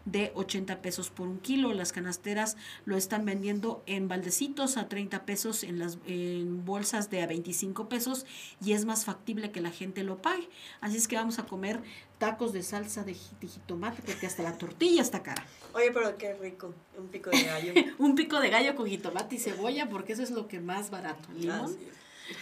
de 0.05 0.31
80 0.35 0.81
pesos 0.81 1.09
por 1.09 1.27
un 1.27 1.39
kilo. 1.39 1.73
Las 1.73 1.91
canasteras 1.91 2.57
lo 2.85 2.95
están 2.95 3.25
vendiendo 3.25 3.83
en 3.85 4.07
baldecitos 4.07 4.77
a 4.77 4.87
30 4.87 5.25
pesos, 5.25 5.63
en 5.63 5.79
las 5.79 5.97
en 6.05 6.63
bolsas 6.65 7.09
de 7.09 7.21
a 7.21 7.27
25 7.27 7.89
pesos 7.89 8.25
y 8.63 8.73
es 8.73 8.85
más 8.85 9.05
factible 9.05 9.51
que 9.51 9.61
la 9.61 9.71
gente 9.71 10.03
lo 10.03 10.21
pague. 10.21 10.47
Así 10.81 10.97
es 10.97 11.07
que 11.07 11.15
vamos 11.15 11.39
a 11.39 11.45
comer 11.45 11.81
tacos 12.17 12.53
de 12.53 12.63
salsa 12.63 13.03
de, 13.03 13.13
jitomate, 13.13 14.01
porque 14.01 14.27
hasta 14.27 14.43
la 14.43 14.57
tortilla 14.57 15.01
está 15.01 15.23
cara. 15.23 15.45
Oye, 15.73 15.91
pero 15.91 16.17
qué 16.17 16.33
rico, 16.33 16.73
un 16.97 17.07
pico 17.07 17.29
de 17.29 17.43
gallo. 17.43 17.73
un 17.99 18.15
pico 18.15 18.39
de 18.39 18.49
gallo 18.49 18.75
con 18.75 18.87
jitomate 18.87 19.35
y 19.35 19.39
cebolla, 19.39 19.89
porque 19.89 20.13
eso 20.13 20.23
es 20.23 20.31
lo 20.31 20.47
que 20.47 20.59
más 20.59 20.89
barato. 20.89 21.27
Limón. 21.35 21.77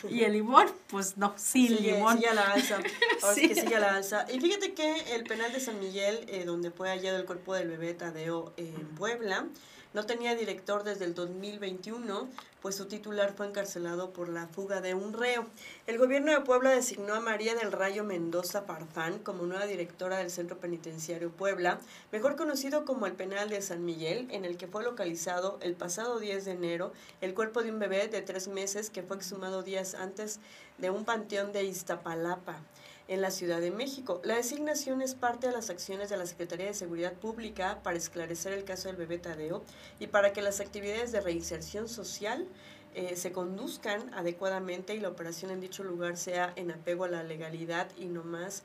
Y 0.09 0.21
el 0.23 0.33
limón, 0.33 0.67
pues 0.88 1.17
no, 1.17 1.33
sin 1.38 1.75
limón. 1.81 2.15
Sigue 2.15 2.29
a 2.29 2.33
la 2.33 2.53
alza. 2.53 2.77
Ahora 3.21 3.36
sí. 3.36 3.47
que 3.49 3.55
sigue 3.55 3.75
a 3.75 3.79
la 3.79 3.95
alza. 3.95 4.25
Y 4.31 4.39
fíjate 4.39 4.73
que 4.73 5.15
el 5.15 5.23
penal 5.23 5.51
de 5.51 5.59
San 5.59 5.79
Miguel, 5.79 6.25
eh, 6.27 6.45
donde 6.45 6.71
fue 6.71 6.89
hallado 6.89 7.17
el 7.17 7.25
cuerpo 7.25 7.53
del 7.53 7.67
bebé 7.67 7.93
Tadeo 7.93 8.53
en 8.57 8.88
Puebla, 8.95 9.47
no 9.93 10.06
tenía 10.06 10.36
director 10.36 10.84
desde 10.84 11.06
el 11.06 11.13
2021, 11.13 12.27
pues 12.62 12.75
su 12.75 12.86
titular 12.86 13.34
fue 13.36 13.47
encarcelado 13.47 14.12
por 14.12 14.29
la 14.29 14.47
fuga 14.47 14.82
de 14.82 14.93
un 14.93 15.13
reo. 15.13 15.45
El 15.86 15.97
gobierno 15.97 16.32
de 16.32 16.41
Puebla 16.41 16.71
designó 16.71 17.13
a 17.13 17.19
María 17.19 17.56
del 17.56 17.71
Rayo 17.71 18.03
Mendoza 18.03 18.65
Parfán 18.65 19.19
como 19.19 19.45
nueva 19.45 19.65
directora 19.65 20.17
del 20.17 20.32
Centro 20.32 20.58
Penitenciario 20.58 21.29
Puebla, 21.29 21.79
mejor 22.12 22.36
conocido 22.36 22.86
como 22.86 23.06
el 23.06 23.13
Penal 23.13 23.49
de 23.49 23.62
San 23.62 23.86
Miguel, 23.86 24.27
en 24.32 24.45
el 24.45 24.58
que 24.58 24.67
fue 24.67 24.84
localizado 24.84 25.60
el 25.62 25.75
pasado 25.75 26.19
10 26.19 26.45
de 26.45 26.51
enero 26.51 26.93
el 27.21 27.34
cuerpo 27.34 27.62
de 27.62 27.71
un 27.71 27.79
bebé 27.79 28.08
de 28.08 28.21
tres 28.21 28.47
meses 28.47 28.89
que 28.89 29.03
fue 29.03 29.17
exhumado 29.17 29.63
días 29.63 29.95
antes 29.95 30.39
de 30.77 30.89
un 30.89 31.06
panteón 31.06 31.51
de 31.51 31.63
Iztapalapa 31.65 32.60
en 33.07 33.21
la 33.21 33.31
Ciudad 33.31 33.59
de 33.61 33.71
México. 33.71 34.21
La 34.23 34.35
designación 34.35 35.01
es 35.01 35.15
parte 35.15 35.47
de 35.47 35.53
las 35.53 35.69
acciones 35.69 36.09
de 36.09 36.17
la 36.17 36.25
Secretaría 36.25 36.67
de 36.67 36.73
Seguridad 36.73 37.13
Pública 37.13 37.79
para 37.83 37.97
esclarecer 37.97 38.53
el 38.53 38.63
caso 38.63 38.87
del 38.87 38.97
bebé 38.97 39.17
Tadeo 39.17 39.63
y 39.99 40.07
para 40.07 40.33
que 40.33 40.41
las 40.41 40.59
actividades 40.59 41.11
de 41.11 41.21
reinserción 41.21 41.87
social 41.89 42.47
eh, 42.95 43.15
se 43.15 43.31
conduzcan 43.31 44.13
adecuadamente 44.13 44.93
y 44.93 44.99
la 44.99 45.09
operación 45.09 45.49
en 45.49 45.59
dicho 45.59 45.83
lugar 45.83 46.15
sea 46.15 46.53
en 46.55 46.69
apego 46.69 47.05
a 47.05 47.09
la 47.09 47.23
legalidad 47.23 47.89
y 47.97 48.05
no 48.05 48.23
más 48.23 48.61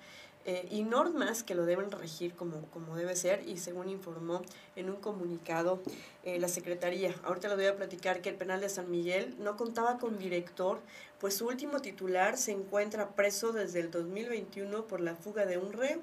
eh, 0.50 0.66
y 0.70 0.82
normas 0.82 1.42
que 1.42 1.54
lo 1.54 1.66
deben 1.66 1.90
regir 1.90 2.34
como, 2.34 2.62
como 2.70 2.96
debe 2.96 3.14
ser 3.16 3.46
y 3.46 3.58
según 3.58 3.90
informó 3.90 4.40
en 4.76 4.88
un 4.88 4.96
comunicado 4.96 5.78
eh, 6.24 6.38
la 6.40 6.48
Secretaría. 6.48 7.14
Ahorita 7.24 7.48
le 7.48 7.54
voy 7.56 7.66
a 7.66 7.76
platicar 7.76 8.22
que 8.22 8.30
el 8.30 8.34
penal 8.34 8.62
de 8.62 8.70
San 8.70 8.90
Miguel 8.90 9.36
no 9.40 9.58
contaba 9.58 9.98
con 9.98 10.18
director, 10.18 10.80
pues 11.20 11.36
su 11.36 11.46
último 11.46 11.80
titular 11.80 12.38
se 12.38 12.52
encuentra 12.52 13.10
preso 13.10 13.52
desde 13.52 13.80
el 13.80 13.90
2021 13.90 14.86
por 14.86 15.02
la 15.02 15.16
fuga 15.16 15.44
de 15.44 15.58
un 15.58 15.74
reo. 15.74 16.00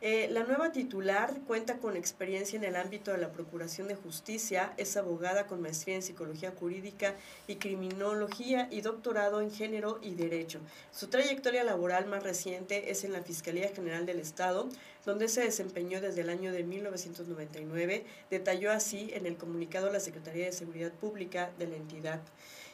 Eh, 0.00 0.28
la 0.30 0.44
nueva 0.44 0.70
titular 0.70 1.34
cuenta 1.44 1.78
con 1.78 1.96
experiencia 1.96 2.56
en 2.56 2.62
el 2.62 2.76
ámbito 2.76 3.10
de 3.10 3.18
la 3.18 3.32
Procuración 3.32 3.88
de 3.88 3.96
Justicia, 3.96 4.72
es 4.76 4.96
abogada 4.96 5.48
con 5.48 5.60
maestría 5.60 5.96
en 5.96 6.02
Psicología 6.02 6.54
Jurídica 6.56 7.16
y 7.48 7.56
Criminología 7.56 8.68
y 8.70 8.80
doctorado 8.80 9.40
en 9.40 9.50
Género 9.50 9.98
y 10.00 10.14
Derecho. 10.14 10.60
Su 10.92 11.08
trayectoria 11.08 11.64
laboral 11.64 12.06
más 12.06 12.22
reciente 12.22 12.92
es 12.92 13.02
en 13.02 13.12
la 13.12 13.24
Fiscalía 13.24 13.74
General 13.74 14.06
del 14.06 14.20
Estado, 14.20 14.68
donde 15.04 15.26
se 15.26 15.40
desempeñó 15.40 16.00
desde 16.00 16.20
el 16.20 16.30
año 16.30 16.52
de 16.52 16.62
1999, 16.62 18.04
detalló 18.30 18.70
así 18.70 19.10
en 19.14 19.26
el 19.26 19.36
comunicado 19.36 19.90
la 19.90 19.98
Secretaría 19.98 20.44
de 20.44 20.52
Seguridad 20.52 20.92
Pública 20.92 21.50
de 21.58 21.66
la 21.66 21.76
entidad. 21.76 22.20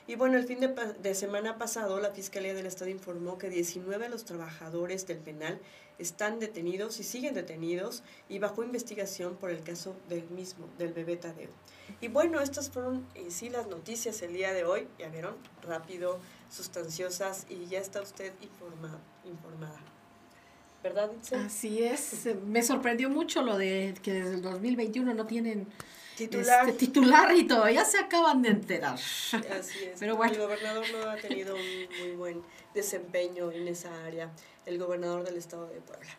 Y 0.07 0.16
bueno, 0.16 0.37
el 0.37 0.45
fin 0.45 0.61
de, 0.61 0.68
de, 0.68 1.14
semana 1.14 1.57
pasado, 1.57 1.99
la 1.99 2.11
Fiscalía 2.11 2.53
del 2.53 2.66
Estado 2.66 2.91
informó 2.91 3.39
que 3.39 3.49
19 3.49 4.05
de 4.05 4.11
los 4.11 4.27
trabajadores 4.27 5.07
del 5.07 5.16
penal 5.16 5.59
están 5.99 6.40
detenidos 6.40 6.99
y 7.01 7.05
siguen 7.05 7.34
detenidos 7.34 8.03
y 8.28 8.38
bajo 8.38 8.62
investigación 8.62 9.36
por 9.36 9.51
el 9.51 9.62
caso 9.62 9.97
del 10.09 10.28
mismo, 10.30 10.68
del 10.78 10.92
bebé 10.92 11.16
Tadeo. 11.16 11.51
Y 12.01 12.09
bueno, 12.09 12.40
estas 12.40 12.70
fueron 12.70 13.07
en 13.14 13.30
sí 13.30 13.51
las 13.51 13.66
noticias 13.66 14.22
el 14.22 14.32
día 14.32 14.53
de 14.53 14.64
hoy, 14.64 14.88
ya 14.99 15.09
vieron, 15.09 15.36
rápido, 15.62 16.18
sustanciosas 16.51 17.47
y 17.49 17.66
ya 17.66 17.78
está 17.78 18.01
usted 18.01 18.32
informada. 18.42 19.01
informada. 19.24 19.80
¿Verdad, 20.82 21.11
Así 21.47 21.82
es. 21.82 22.26
Me 22.45 22.62
sorprendió 22.62 23.09
mucho 23.09 23.42
lo 23.42 23.57
de 23.57 23.95
que 24.03 24.12
desde 24.12 24.34
el 24.34 24.42
2021 24.42 25.14
no 25.14 25.26
tienen 25.26 25.66
titular, 26.14 26.68
este, 26.68 26.86
titular 26.86 27.34
y 27.34 27.47
todavía 27.47 27.86
se 27.86 27.99
acaban 27.99 28.42
de 28.42 28.51
enterar. 28.51 28.92
Así 28.92 29.84
es. 29.84 29.99
Pero 29.99 30.16
bueno. 30.16 30.34
El 30.34 30.40
gobernador 30.40 30.84
no 30.92 31.09
ha 31.09 31.16
tenido 31.16 31.55
un 31.55 31.88
muy 32.01 32.16
buen 32.16 32.42
desempeño 32.74 33.51
en 33.51 33.66
esa 33.68 34.05
área 34.05 34.30
el 34.66 34.78
gobernador 34.78 35.24
del 35.24 35.36
estado 35.36 35.66
de 35.66 35.80
Puebla, 35.80 36.10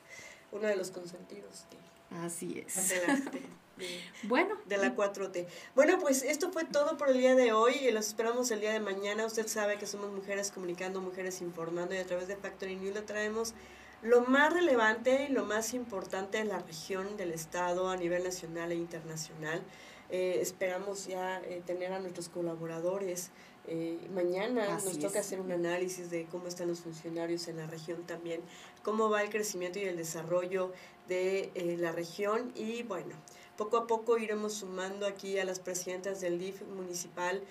uno 0.51 0.67
de 0.67 0.75
los 0.75 0.91
consentidos. 0.91 1.65
Así 2.11 2.63
es. 2.65 2.89
De 2.89 3.85
bueno. 4.23 4.55
De 4.65 4.77
la 4.77 4.95
4T. 4.95 5.47
Bueno, 5.75 5.99
pues 5.99 6.23
esto 6.23 6.51
fue 6.51 6.63
todo 6.63 6.97
por 6.97 7.09
el 7.09 7.17
día 7.17 7.35
de 7.35 7.51
hoy. 7.51 7.73
y 7.73 7.91
Los 7.91 8.07
esperamos 8.07 8.49
el 8.51 8.61
día 8.61 8.71
de 8.71 8.79
mañana. 8.79 9.25
Usted 9.25 9.47
sabe 9.47 9.77
que 9.77 9.85
somos 9.85 10.11
mujeres 10.11 10.51
comunicando, 10.51 11.01
mujeres 11.01 11.41
informando 11.41 11.93
y 11.93 11.97
a 11.97 12.05
través 12.05 12.27
de 12.27 12.37
Factory 12.37 12.77
News 12.77 12.95
le 12.95 13.01
traemos 13.01 13.53
lo 14.01 14.21
más 14.21 14.53
relevante 14.53 15.27
y 15.29 15.33
lo 15.33 15.45
más 15.45 15.73
importante 15.73 16.37
de 16.37 16.45
la 16.45 16.59
región, 16.59 17.17
del 17.17 17.31
Estado, 17.31 17.89
a 17.89 17.97
nivel 17.97 18.23
nacional 18.23 18.71
e 18.71 18.75
internacional. 18.75 19.61
Eh, 20.09 20.37
esperamos 20.41 21.07
ya 21.07 21.41
eh, 21.41 21.61
tener 21.65 21.91
a 21.91 21.99
nuestros 21.99 22.29
colaboradores 22.29 23.31
eh, 23.68 23.99
mañana 24.13 24.80
nos 24.84 24.99
toca 24.99 25.20
hacer 25.20 25.39
un 25.39 25.51
análisis 25.51 26.09
de 26.09 26.26
cómo 26.26 26.47
están 26.47 26.68
los 26.68 26.82
funcionarios 26.82 27.47
en 27.47 27.57
la 27.57 27.68
región 27.68 28.03
también, 28.05 28.41
cómo 28.84 29.09
va 29.09 29.24
el 29.24 29.30
crecimiento 29.30 29.80
y 29.80 29.84
el 29.84 29.97
desarrollo 29.97 30.72
de 31.07 31.51
eh, 31.55 31.78
la 31.80 31.91
región. 31.91 32.51
Y 32.55 32.84
bueno, 32.84 33.16
poco 33.57 33.78
a 33.78 33.88
poco 33.88 34.18
iremos 34.18 34.53
sumando 34.53 35.07
aquí 35.07 35.39
a 35.39 35.45
las 35.45 35.59
presidentas 35.59 36.22
del 36.22 36.38
DIF 36.38 36.61
municipal 36.63 37.41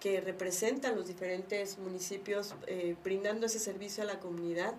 que 0.00 0.20
representan 0.20 0.94
los 0.94 1.06
diferentes 1.06 1.78
municipios 1.78 2.54
eh, 2.66 2.96
brindando 3.02 3.46
ese 3.46 3.58
servicio 3.58 4.02
a 4.02 4.06
la 4.06 4.20
comunidad 4.20 4.74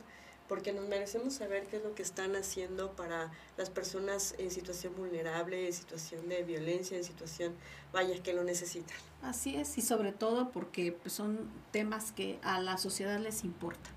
porque 0.48 0.74
nos 0.74 0.88
merecemos 0.88 1.34
saber 1.34 1.68
qué 1.68 1.78
es 1.78 1.84
lo 1.84 1.94
que 1.94 2.04
están 2.04 2.36
haciendo 2.36 2.92
para 2.94 3.32
las 3.58 3.70
personas 3.70 4.36
en 4.38 4.52
situación 4.52 4.96
vulnerable, 4.96 5.68
en 5.68 5.74
situación 5.74 6.28
de 6.30 6.44
violencia, 6.44 6.98
en 6.98 7.04
situación, 7.04 7.56
vaya, 7.92 8.22
que 8.22 8.34
lo 8.34 8.44
necesitan. 8.44 8.98
Así 9.22 9.56
es, 9.56 9.78
y 9.78 9.82
sobre 9.82 10.12
todo 10.12 10.52
porque 10.52 10.92
pues, 10.92 11.14
son 11.14 11.50
temas 11.72 12.12
que 12.12 12.40
a 12.42 12.60
la 12.60 12.78
sociedad 12.78 13.20
les 13.20 13.44
importa. 13.44 13.90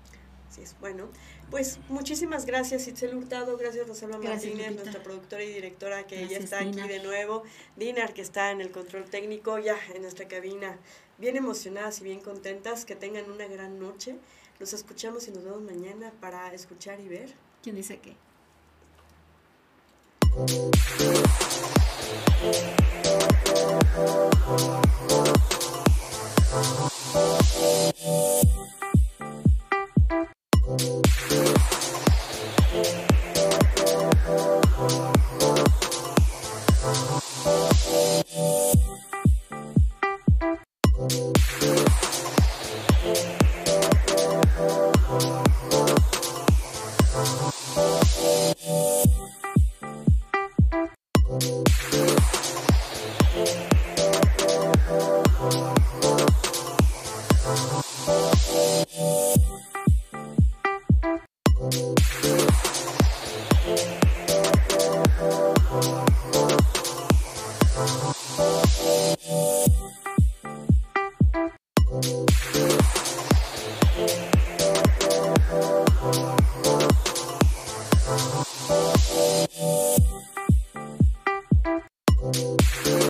Así 0.49 0.61
es, 0.63 0.75
bueno, 0.81 1.07
pues 1.49 1.79
muchísimas 1.87 2.45
gracias 2.45 2.85
Itzel 2.85 3.15
Hurtado, 3.15 3.55
gracias 3.55 3.87
Rosalba 3.87 4.17
Martínez, 4.17 4.75
nuestra 4.75 5.01
productora 5.01 5.45
y 5.45 5.53
directora 5.53 6.05
que 6.05 6.27
ya 6.27 6.39
está 6.39 6.59
aquí 6.59 6.81
de 6.81 7.01
nuevo, 7.01 7.43
Dinar 7.77 8.13
que 8.13 8.21
está 8.21 8.51
en 8.51 8.59
el 8.59 8.69
control 8.69 9.05
técnico, 9.05 9.59
ya 9.59 9.77
en 9.95 10.01
nuestra 10.01 10.27
cabina, 10.27 10.77
bien 11.21 11.37
emocionadas 11.37 12.01
y 12.01 12.03
bien 12.03 12.19
contentas, 12.19 12.83
que 12.83 12.95
tengan 12.95 13.29
una 13.31 13.47
gran 13.47 13.79
noche. 13.79 14.15
Nos 14.59 14.73
escuchamos 14.73 15.27
y 15.27 15.31
nos 15.31 15.43
vemos 15.43 15.61
mañana 15.61 16.11
para 16.19 16.51
escuchar 16.53 16.99
y 16.99 17.07
ver. 17.07 17.33
¿Quién 17.61 17.75
dice 17.75 17.99
qué? 17.99 18.15